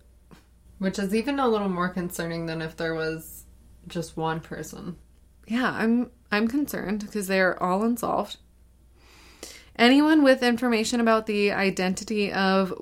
Which 0.79 0.99
is 0.99 1.15
even 1.15 1.39
a 1.39 1.49
little 1.49 1.69
more 1.71 1.89
concerning 1.89 2.47
than 2.47 2.61
if 2.61 2.77
there 2.77 2.95
was 2.95 3.45
just 3.87 4.17
one 4.17 4.41
person. 4.41 4.97
yeah, 5.47 5.71
I'm 5.73 6.11
I'm 6.31 6.47
concerned 6.49 7.01
because 7.07 7.27
they're 7.29 7.63
all 7.63 7.83
unsolved. 7.83 8.37
Anyone 9.79 10.25
with 10.25 10.43
information 10.43 11.01
about 11.01 11.27
the 11.27 11.53
identity 11.53 12.33
of 12.33 12.75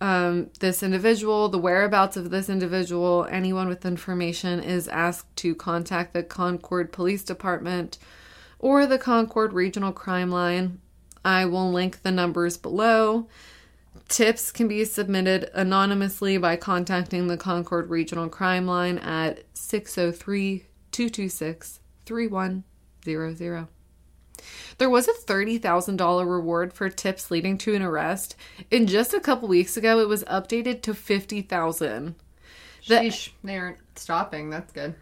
um, 0.00 0.48
this 0.60 0.82
individual, 0.82 1.50
the 1.50 1.58
whereabouts 1.58 2.16
of 2.16 2.30
this 2.30 2.48
individual, 2.48 3.26
anyone 3.30 3.68
with 3.68 3.84
information 3.84 4.62
is 4.62 4.88
asked 4.88 5.36
to 5.36 5.54
contact 5.54 6.14
the 6.14 6.22
Concord 6.22 6.92
Police 6.92 7.22
Department 7.22 7.98
or 8.58 8.86
the 8.86 8.98
Concord 8.98 9.52
Regional 9.52 9.92
Crime 9.92 10.30
Line. 10.30 10.80
I 11.22 11.44
will 11.44 11.70
link 11.70 12.00
the 12.02 12.10
numbers 12.10 12.56
below. 12.56 13.28
Tips 14.08 14.50
can 14.50 14.66
be 14.66 14.86
submitted 14.86 15.50
anonymously 15.52 16.38
by 16.38 16.56
contacting 16.56 17.26
the 17.26 17.36
Concord 17.36 17.90
Regional 17.90 18.30
Crime 18.30 18.66
Line 18.66 18.96
at 18.96 19.44
603 19.52 20.64
226 20.90 21.80
3100. 22.06 23.68
There 24.78 24.90
was 24.90 25.08
a 25.08 25.12
$30,000 25.12 26.26
reward 26.28 26.72
for 26.72 26.88
tips 26.88 27.30
leading 27.30 27.58
to 27.58 27.74
an 27.74 27.82
arrest. 27.82 28.36
And 28.70 28.88
just 28.88 29.14
a 29.14 29.20
couple 29.20 29.48
weeks 29.48 29.76
ago, 29.76 30.00
it 30.00 30.08
was 30.08 30.24
updated 30.24 30.82
to 30.82 30.94
50000 30.94 32.14
The- 32.86 32.94
Sheesh, 32.94 33.30
they 33.44 33.58
aren't 33.58 33.78
stopping. 33.96 34.50
That's 34.50 34.72
good. 34.72 34.94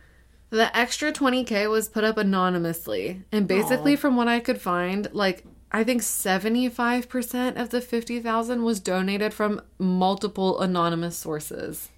The 0.50 0.74
extra 0.76 1.12
20K 1.12 1.68
was 1.70 1.88
put 1.88 2.04
up 2.04 2.16
anonymously. 2.16 3.22
And 3.30 3.46
basically, 3.46 3.94
Aw. 3.94 3.96
from 3.96 4.16
what 4.16 4.28
I 4.28 4.40
could 4.40 4.60
find, 4.60 5.08
like, 5.12 5.44
I 5.70 5.84
think 5.84 6.00
75% 6.00 7.60
of 7.60 7.68
the 7.68 7.80
50000 7.82 8.64
was 8.64 8.80
donated 8.80 9.34
from 9.34 9.60
multiple 9.78 10.60
anonymous 10.60 11.18
sources. 11.18 11.90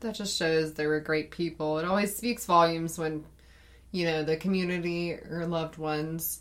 That 0.00 0.14
just 0.14 0.36
shows 0.36 0.74
they 0.74 0.86
were 0.86 1.00
great 1.00 1.30
people. 1.30 1.78
It 1.78 1.86
always 1.86 2.14
speaks 2.14 2.44
volumes 2.44 2.98
when, 2.98 3.24
you 3.92 4.04
know, 4.04 4.22
the 4.22 4.36
community 4.36 5.12
or 5.12 5.46
loved 5.46 5.78
ones 5.78 6.40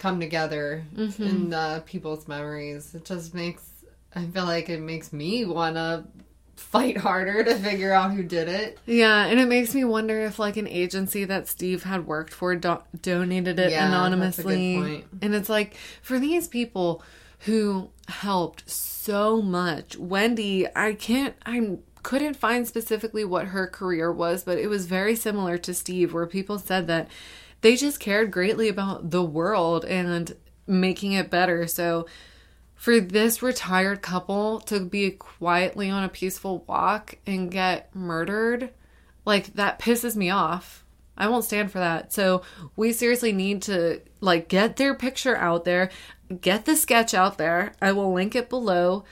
come 0.00 0.18
together 0.18 0.84
Mm-hmm. 0.96 1.22
in 1.22 1.54
uh, 1.54 1.80
people's 1.86 2.26
memories. 2.26 2.94
It 2.94 3.04
just 3.04 3.34
makes, 3.34 3.62
I 4.14 4.24
feel 4.26 4.44
like 4.44 4.68
it 4.68 4.80
makes 4.80 5.12
me 5.12 5.44
want 5.44 5.76
to 5.76 6.04
fight 6.56 6.96
harder 6.96 7.42
to 7.44 7.54
figure 7.56 7.92
out 7.92 8.12
who 8.12 8.22
did 8.22 8.48
it. 8.48 8.78
Yeah, 8.86 9.24
and 9.26 9.38
it 9.40 9.46
makes 9.48 9.74
me 9.74 9.84
wonder 9.84 10.20
if 10.22 10.38
like 10.38 10.56
an 10.56 10.66
agency 10.68 11.24
that 11.24 11.48
Steve 11.48 11.84
had 11.84 12.06
worked 12.06 12.34
for 12.34 12.54
do- 12.56 12.82
donated 13.00 13.58
it 13.58 13.70
Yeah, 13.70 13.88
that's 13.88 14.38
a 14.38 14.42
good 14.42 14.52
anonymously. 14.52 14.76
point. 14.76 15.04
And 15.22 15.34
it's 15.34 15.48
like 15.48 15.74
for 16.02 16.18
these 16.18 16.48
people 16.48 17.02
who 17.40 17.90
helped 18.08 18.68
so 18.68 19.40
much. 19.40 19.96
Wendy, 19.96 20.66
I 20.76 20.92
can't 20.94 21.34
I 21.46 21.78
couldn't 22.02 22.34
find 22.36 22.66
specifically 22.68 23.24
what 23.24 23.46
her 23.48 23.66
career 23.66 24.12
was, 24.12 24.44
but 24.44 24.58
it 24.58 24.68
was 24.68 24.84
very 24.86 25.16
similar 25.16 25.56
to 25.58 25.72
Steve 25.72 26.12
where 26.12 26.26
people 26.26 26.58
said 26.58 26.86
that 26.88 27.08
they 27.60 27.76
just 27.76 28.00
cared 28.00 28.30
greatly 28.30 28.68
about 28.68 29.10
the 29.10 29.24
world 29.24 29.84
and 29.84 30.34
making 30.66 31.12
it 31.12 31.30
better. 31.30 31.66
So 31.66 32.06
for 32.74 33.00
this 33.00 33.42
retired 33.42 34.00
couple 34.00 34.60
to 34.60 34.80
be 34.80 35.10
quietly 35.10 35.90
on 35.90 36.04
a 36.04 36.08
peaceful 36.08 36.64
walk 36.66 37.16
and 37.26 37.50
get 37.50 37.94
murdered, 37.94 38.70
like 39.26 39.54
that 39.54 39.78
pisses 39.78 40.16
me 40.16 40.30
off. 40.30 40.84
I 41.16 41.28
won't 41.28 41.44
stand 41.44 41.70
for 41.70 41.78
that. 41.78 42.12
So 42.12 42.42
we 42.76 42.92
seriously 42.92 43.32
need 43.32 43.60
to 43.62 44.00
like 44.20 44.48
get 44.48 44.76
their 44.76 44.94
picture 44.94 45.36
out 45.36 45.66
there, 45.66 45.90
get 46.40 46.64
the 46.64 46.74
sketch 46.74 47.12
out 47.12 47.36
there. 47.36 47.74
I 47.82 47.92
will 47.92 48.12
link 48.14 48.34
it 48.34 48.48
below. 48.48 49.04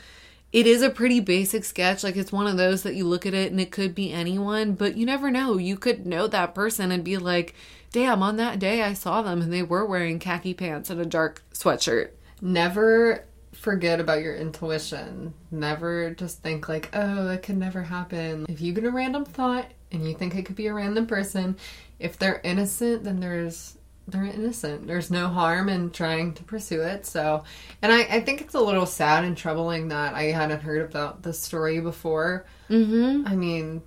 It 0.50 0.66
is 0.66 0.80
a 0.80 0.88
pretty 0.88 1.20
basic 1.20 1.64
sketch. 1.64 2.02
Like 2.02 2.16
it's 2.16 2.32
one 2.32 2.46
of 2.46 2.56
those 2.56 2.82
that 2.84 2.94
you 2.94 3.06
look 3.06 3.26
at 3.26 3.34
it 3.34 3.50
and 3.50 3.60
it 3.60 3.70
could 3.70 3.94
be 3.94 4.10
anyone, 4.10 4.72
but 4.72 4.96
you 4.96 5.04
never 5.04 5.30
know. 5.30 5.58
You 5.58 5.76
could 5.76 6.06
know 6.06 6.26
that 6.26 6.54
person 6.54 6.90
and 6.90 7.04
be 7.04 7.18
like, 7.18 7.54
"Damn, 7.92 8.22
on 8.22 8.36
that 8.36 8.58
day 8.58 8.82
I 8.82 8.94
saw 8.94 9.22
them 9.22 9.40
and 9.42 9.52
they 9.52 9.62
were 9.62 9.84
wearing 9.86 10.18
khaki 10.18 10.54
pants 10.54 10.90
and 10.90 11.00
a 11.00 11.06
dark 11.06 11.42
sweatshirt." 11.52 12.10
Never 12.40 13.24
forget 13.52 13.98
about 13.98 14.22
your 14.22 14.36
intuition. 14.36 15.34
Never 15.50 16.10
just 16.10 16.42
think 16.42 16.68
like, 16.68 16.90
oh, 16.94 17.28
it 17.30 17.42
could 17.42 17.56
never 17.58 17.82
happen. 17.82 18.46
If 18.48 18.60
you 18.60 18.72
get 18.72 18.84
a 18.84 18.90
random 18.90 19.24
thought 19.24 19.66
and 19.90 20.06
you 20.08 20.14
think 20.14 20.34
it 20.36 20.46
could 20.46 20.54
be 20.54 20.68
a 20.68 20.74
random 20.74 21.06
person, 21.06 21.56
if 21.98 22.16
they're 22.18 22.40
innocent, 22.44 23.04
then 23.04 23.20
there's 23.20 23.74
they're 24.06 24.24
innocent. 24.24 24.86
There's 24.86 25.10
no 25.10 25.28
harm 25.28 25.68
in 25.68 25.90
trying 25.90 26.32
to 26.34 26.42
pursue 26.44 26.80
it. 26.80 27.04
So, 27.04 27.44
and 27.82 27.92
I, 27.92 28.04
I 28.04 28.20
think 28.20 28.40
it's 28.40 28.54
a 28.54 28.60
little 28.60 28.86
sad 28.86 29.24
and 29.24 29.36
troubling 29.36 29.88
that 29.88 30.14
I 30.14 30.24
hadn't 30.24 30.62
heard 30.62 30.80
about 30.80 31.22
this 31.22 31.38
story 31.38 31.80
before. 31.80 32.46
Mhm. 32.70 33.28
I 33.28 33.36
mean, 33.36 33.82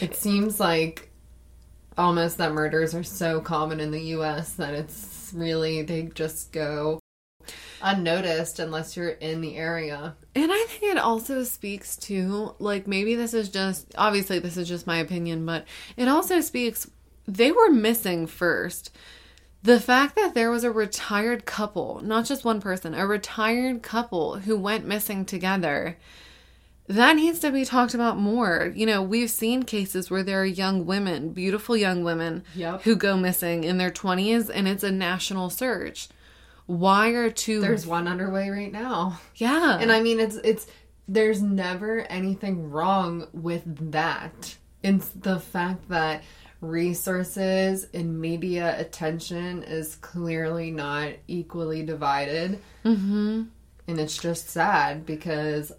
it 0.00 0.16
seems 0.16 0.58
like 0.58 1.09
almost 2.00 2.38
that 2.38 2.52
murders 2.52 2.94
are 2.94 3.04
so 3.04 3.40
common 3.40 3.78
in 3.78 3.90
the 3.90 4.00
U.S. 4.00 4.54
that 4.54 4.74
it's 4.74 5.32
really 5.34 5.82
they 5.82 6.04
just 6.14 6.50
go 6.50 6.98
unnoticed 7.82 8.58
unless 8.58 8.96
you're 8.96 9.10
in 9.10 9.40
the 9.40 9.56
area. 9.56 10.16
And 10.34 10.50
I 10.50 10.64
think 10.68 10.92
it 10.92 10.98
also 10.98 11.44
speaks 11.44 11.96
to, 11.98 12.54
like, 12.58 12.86
maybe 12.86 13.14
this 13.14 13.34
is 13.34 13.48
just, 13.48 13.92
obviously, 13.96 14.38
this 14.38 14.56
is 14.56 14.68
just 14.68 14.86
my 14.86 14.98
opinion, 14.98 15.46
but 15.46 15.66
it 15.96 16.08
also 16.08 16.40
speaks, 16.40 16.90
they 17.26 17.52
were 17.52 17.70
missing 17.70 18.26
first. 18.26 18.94
The 19.62 19.80
fact 19.80 20.16
that 20.16 20.34
there 20.34 20.50
was 20.50 20.64
a 20.64 20.70
retired 20.70 21.44
couple, 21.44 22.00
not 22.02 22.24
just 22.24 22.44
one 22.44 22.62
person, 22.62 22.94
a 22.94 23.06
retired 23.06 23.82
couple 23.82 24.38
who 24.38 24.56
went 24.56 24.86
missing 24.86 25.26
together, 25.26 25.98
that 26.88 27.16
needs 27.16 27.38
to 27.40 27.52
be 27.52 27.64
talked 27.64 27.94
about 27.94 28.18
more. 28.18 28.72
You 28.74 28.86
know, 28.86 29.02
we've 29.02 29.30
seen 29.30 29.62
cases 29.62 30.10
where 30.10 30.22
there 30.22 30.42
are 30.42 30.46
young 30.46 30.86
women, 30.86 31.30
beautiful 31.30 31.76
young 31.76 32.02
women, 32.02 32.44
Yep. 32.54 32.82
who 32.82 32.96
go 32.96 33.16
missing 33.16 33.64
in 33.64 33.78
their 33.78 33.90
20s 33.90 34.50
and 34.52 34.66
it's 34.66 34.82
a 34.82 34.90
national 34.90 35.50
search. 35.50 36.08
Why 36.66 37.08
are 37.10 37.30
two. 37.30 37.60
There's 37.60 37.86
one 37.86 38.06
underway 38.06 38.48
right 38.50 38.72
now. 38.72 39.20
Yeah. 39.36 39.78
And 39.80 39.90
I 39.90 40.00
mean, 40.00 40.20
it's 40.20 40.36
it's 40.36 40.68
there's 41.08 41.42
never 41.42 42.02
anything 42.02 42.70
wrong 42.70 43.26
with 43.32 43.90
that. 43.90 44.56
It's 44.82 45.08
the 45.08 45.40
fact 45.40 45.88
that 45.88 46.22
resources 46.60 47.88
and 47.92 48.20
media 48.20 48.78
attention 48.78 49.64
is 49.64 49.96
clearly 49.96 50.70
not 50.70 51.12
equally 51.26 51.82
divided, 51.84 52.60
mm-hmm. 52.84 53.42
and 53.88 54.00
it's 54.00 54.18
just 54.18 54.48
sad 54.50 55.04
because 55.04 55.72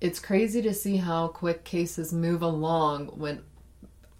it's 0.00 0.18
crazy 0.18 0.62
to 0.62 0.74
see 0.74 0.96
how 0.96 1.28
quick 1.28 1.64
cases 1.64 2.12
move 2.12 2.42
along 2.42 3.06
when 3.08 3.42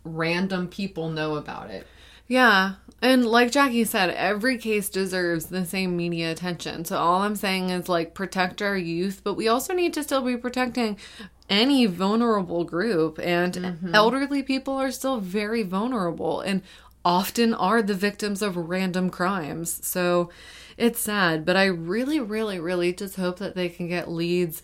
random 0.04 0.68
people 0.68 1.10
know 1.10 1.36
about 1.36 1.70
it. 1.70 1.86
Yeah. 2.28 2.74
And 3.02 3.26
like 3.26 3.52
Jackie 3.52 3.84
said, 3.84 4.10
every 4.10 4.58
case 4.58 4.88
deserves 4.88 5.46
the 5.46 5.64
same 5.64 5.96
media 5.96 6.32
attention. 6.32 6.84
So 6.84 6.98
all 6.98 7.22
I'm 7.22 7.36
saying 7.36 7.70
is 7.70 7.88
like 7.88 8.14
protect 8.14 8.62
our 8.62 8.76
youth, 8.76 9.20
but 9.22 9.34
we 9.34 9.48
also 9.48 9.74
need 9.74 9.94
to 9.94 10.02
still 10.02 10.22
be 10.22 10.36
protecting 10.36 10.96
any 11.48 11.86
vulnerable 11.86 12.64
group. 12.64 13.20
And 13.22 13.54
mm-hmm. 13.54 13.94
elderly 13.94 14.42
people 14.42 14.74
are 14.74 14.90
still 14.90 15.20
very 15.20 15.62
vulnerable 15.62 16.40
and 16.40 16.62
often 17.04 17.54
are 17.54 17.82
the 17.82 17.94
victims 17.94 18.42
of 18.42 18.56
random 18.56 19.10
crimes. 19.10 19.86
So 19.86 20.30
it's 20.76 20.98
sad, 20.98 21.44
but 21.44 21.56
I 21.56 21.66
really, 21.66 22.18
really, 22.18 22.58
really 22.58 22.92
just 22.92 23.16
hope 23.16 23.38
that 23.38 23.54
they 23.54 23.68
can 23.68 23.88
get 23.88 24.10
leads. 24.10 24.62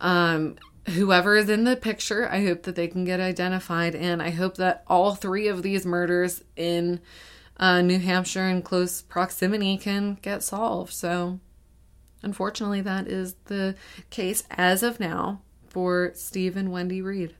Um, 0.00 0.56
whoever 0.88 1.36
is 1.36 1.48
in 1.48 1.64
the 1.64 1.76
picture, 1.76 2.28
I 2.28 2.44
hope 2.44 2.62
that 2.64 2.74
they 2.74 2.88
can 2.88 3.04
get 3.04 3.20
identified, 3.20 3.94
and 3.94 4.22
I 4.22 4.30
hope 4.30 4.56
that 4.56 4.84
all 4.86 5.14
three 5.14 5.48
of 5.48 5.62
these 5.62 5.84
murders 5.84 6.42
in 6.56 7.00
uh, 7.58 7.82
New 7.82 7.98
Hampshire 7.98 8.48
in 8.48 8.62
close 8.62 9.02
proximity 9.02 9.76
can 9.76 10.18
get 10.22 10.42
solved. 10.42 10.92
So, 10.92 11.40
unfortunately, 12.22 12.80
that 12.82 13.08
is 13.08 13.34
the 13.46 13.74
case 14.10 14.44
as 14.50 14.82
of 14.82 15.00
now 15.00 15.42
for 15.68 16.12
Steve 16.14 16.56
and 16.56 16.72
Wendy 16.72 17.02
Reid. 17.02 17.34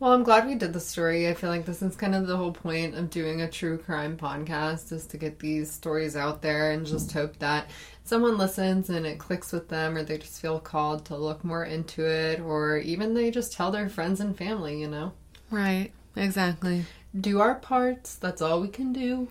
Well, 0.00 0.12
I'm 0.12 0.22
glad 0.22 0.46
we 0.46 0.54
did 0.54 0.72
the 0.72 0.80
story. 0.80 1.28
I 1.28 1.34
feel 1.34 1.50
like 1.50 1.66
this 1.66 1.82
is 1.82 1.94
kind 1.94 2.14
of 2.14 2.26
the 2.26 2.38
whole 2.38 2.52
point 2.52 2.94
of 2.94 3.10
doing 3.10 3.42
a 3.42 3.50
true 3.50 3.76
crime 3.76 4.16
podcast 4.16 4.92
is 4.92 5.06
to 5.08 5.18
get 5.18 5.38
these 5.38 5.70
stories 5.70 6.16
out 6.16 6.40
there 6.40 6.70
and 6.70 6.86
just 6.86 7.12
hope 7.12 7.38
that 7.40 7.68
someone 8.10 8.36
listens 8.36 8.90
and 8.90 9.06
it 9.06 9.20
clicks 9.20 9.52
with 9.52 9.68
them 9.68 9.96
or 9.96 10.02
they 10.02 10.18
just 10.18 10.42
feel 10.42 10.58
called 10.58 11.04
to 11.04 11.16
look 11.16 11.44
more 11.44 11.64
into 11.64 12.04
it 12.04 12.40
or 12.40 12.76
even 12.76 13.14
they 13.14 13.30
just 13.30 13.52
tell 13.52 13.70
their 13.70 13.88
friends 13.88 14.20
and 14.20 14.36
family, 14.36 14.80
you 14.80 14.88
know. 14.88 15.12
Right, 15.48 15.92
exactly. 16.16 16.86
Do 17.18 17.40
our 17.40 17.54
parts. 17.54 18.16
That's 18.16 18.42
all 18.42 18.60
we 18.60 18.66
can 18.66 18.92
do. 18.92 19.28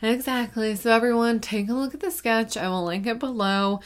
Exactly. 0.00 0.74
So, 0.76 0.90
everyone, 0.90 1.40
take 1.40 1.68
a 1.68 1.74
look 1.74 1.92
at 1.92 2.00
the 2.00 2.10
sketch. 2.10 2.56
I 2.56 2.68
will 2.68 2.84
link 2.84 3.06
it 3.06 3.18
below. 3.18 3.80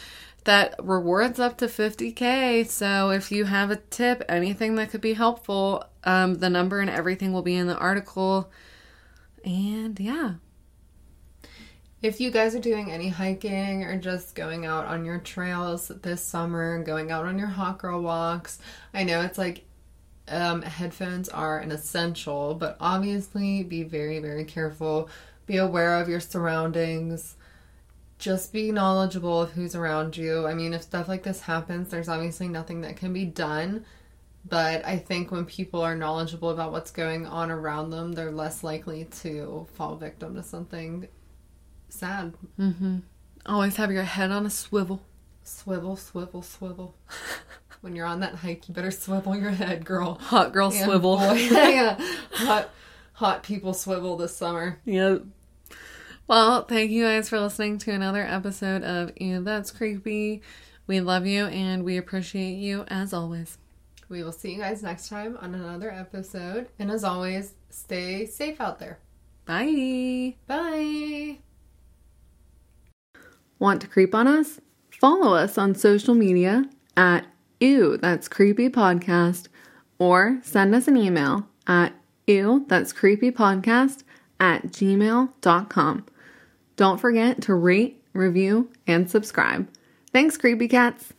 That 0.44 0.76
rewards 0.80 1.40
up 1.40 1.58
to 1.58 1.66
50k. 1.66 2.68
So, 2.68 3.10
if 3.10 3.32
you 3.32 3.46
have 3.46 3.72
a 3.72 3.76
tip, 3.76 4.22
anything 4.28 4.76
that 4.76 4.90
could 4.90 5.00
be 5.00 5.14
helpful, 5.14 5.84
um, 6.04 6.36
the 6.36 6.50
number 6.50 6.78
and 6.78 6.88
everything 6.88 7.32
will 7.32 7.42
be 7.42 7.56
in 7.56 7.66
the 7.66 7.76
article. 7.76 8.50
And 9.44 9.98
yeah, 9.98 10.34
If 12.06 12.20
you 12.20 12.30
guys 12.30 12.54
are 12.54 12.60
doing 12.60 12.92
any 12.92 13.08
hiking 13.08 13.82
or 13.82 13.98
just 13.98 14.36
going 14.36 14.64
out 14.64 14.84
on 14.84 15.04
your 15.04 15.18
trails 15.18 15.88
this 15.88 16.22
summer, 16.22 16.80
going 16.84 17.10
out 17.10 17.26
on 17.26 17.36
your 17.36 17.48
hot 17.48 17.78
girl 17.78 18.00
walks, 18.00 18.60
I 18.94 19.02
know 19.02 19.22
it's 19.22 19.38
like 19.38 19.64
um, 20.28 20.62
headphones 20.62 21.28
are 21.28 21.58
an 21.58 21.72
essential, 21.72 22.54
but 22.54 22.76
obviously 22.78 23.64
be 23.64 23.82
very, 23.82 24.20
very 24.20 24.44
careful. 24.44 25.10
Be 25.46 25.56
aware 25.56 26.00
of 26.00 26.08
your 26.08 26.20
surroundings. 26.20 27.34
Just 28.20 28.52
be 28.52 28.70
knowledgeable 28.70 29.42
of 29.42 29.50
who's 29.50 29.74
around 29.74 30.16
you. 30.16 30.46
I 30.46 30.54
mean, 30.54 30.74
if 30.74 30.82
stuff 30.82 31.08
like 31.08 31.24
this 31.24 31.40
happens, 31.40 31.88
there's 31.88 32.08
obviously 32.08 32.46
nothing 32.46 32.82
that 32.82 32.96
can 32.96 33.12
be 33.12 33.24
done. 33.24 33.84
But 34.48 34.86
I 34.86 34.98
think 34.98 35.32
when 35.32 35.44
people 35.44 35.80
are 35.80 35.96
knowledgeable 35.96 36.50
about 36.50 36.70
what's 36.70 36.92
going 36.92 37.26
on 37.26 37.50
around 37.50 37.90
them, 37.90 38.12
they're 38.12 38.30
less 38.30 38.62
likely 38.62 39.06
to 39.22 39.66
fall 39.74 39.96
victim 39.96 40.36
to 40.36 40.44
something 40.44 41.08
sad. 41.88 42.34
mm-hmm. 42.58 42.98
always 43.46 43.76
have 43.76 43.90
your 43.92 44.02
head 44.02 44.30
on 44.30 44.46
a 44.46 44.50
swivel. 44.50 45.02
Swivel, 45.42 45.96
swivel, 45.96 46.42
swivel. 46.42 46.94
when 47.80 47.94
you're 47.94 48.06
on 48.06 48.20
that 48.20 48.34
hike, 48.36 48.68
you 48.68 48.74
better 48.74 48.90
swivel 48.90 49.36
your 49.36 49.50
head, 49.50 49.84
girl. 49.84 50.14
Hot 50.16 50.52
girl 50.52 50.72
Yeah, 50.72 50.84
swivel. 50.84 51.16
boy. 51.16 51.32
yeah, 51.50 52.00
hot, 52.32 52.70
hot 53.14 53.42
people 53.42 53.72
swivel 53.74 54.16
this 54.16 54.36
summer. 54.36 54.80
Yep. 54.84 55.22
Well, 56.28 56.64
thank 56.64 56.90
you 56.90 57.04
guys 57.04 57.28
for 57.28 57.38
listening 57.38 57.78
to 57.78 57.92
another 57.92 58.22
episode 58.22 58.82
of 58.82 59.12
Ew, 59.20 59.42
That's 59.44 59.70
Creepy. 59.70 60.42
We 60.88 61.00
love 61.00 61.26
you 61.26 61.46
and 61.46 61.84
we 61.84 61.96
appreciate 61.96 62.54
you 62.54 62.84
as 62.88 63.12
always. 63.12 63.58
We 64.08 64.22
will 64.24 64.32
see 64.32 64.52
you 64.52 64.58
guys 64.58 64.82
next 64.82 65.08
time 65.08 65.36
on 65.40 65.54
another 65.54 65.90
episode. 65.90 66.68
And 66.78 66.90
as 66.90 67.04
always, 67.04 67.54
stay 67.70 68.26
safe 68.26 68.60
out 68.60 68.78
there. 68.80 68.98
Bye. 69.44 70.34
Bye. 70.48 71.38
Want 73.58 73.80
to 73.80 73.86
creep 73.86 74.14
on 74.14 74.26
us? 74.26 74.60
Follow 74.90 75.34
us 75.34 75.58
on 75.58 75.74
social 75.74 76.14
media 76.14 76.64
at 76.96 77.26
Ew, 77.60 77.96
That's 77.96 78.28
Creepy 78.28 78.68
Podcast, 78.68 79.48
or 79.98 80.38
send 80.42 80.74
us 80.74 80.88
an 80.88 80.96
email 80.96 81.46
at 81.66 81.92
Ew, 82.26 82.64
That's 82.68 82.92
Creepy 82.92 83.30
Podcast 83.30 84.02
at 84.38 84.66
gmail.com. 84.68 86.06
Don't 86.76 87.00
forget 87.00 87.40
to 87.42 87.54
rate, 87.54 88.02
review, 88.12 88.70
and 88.86 89.10
subscribe. 89.10 89.68
Thanks, 90.12 90.36
Creepy 90.36 90.68
Cats. 90.68 91.12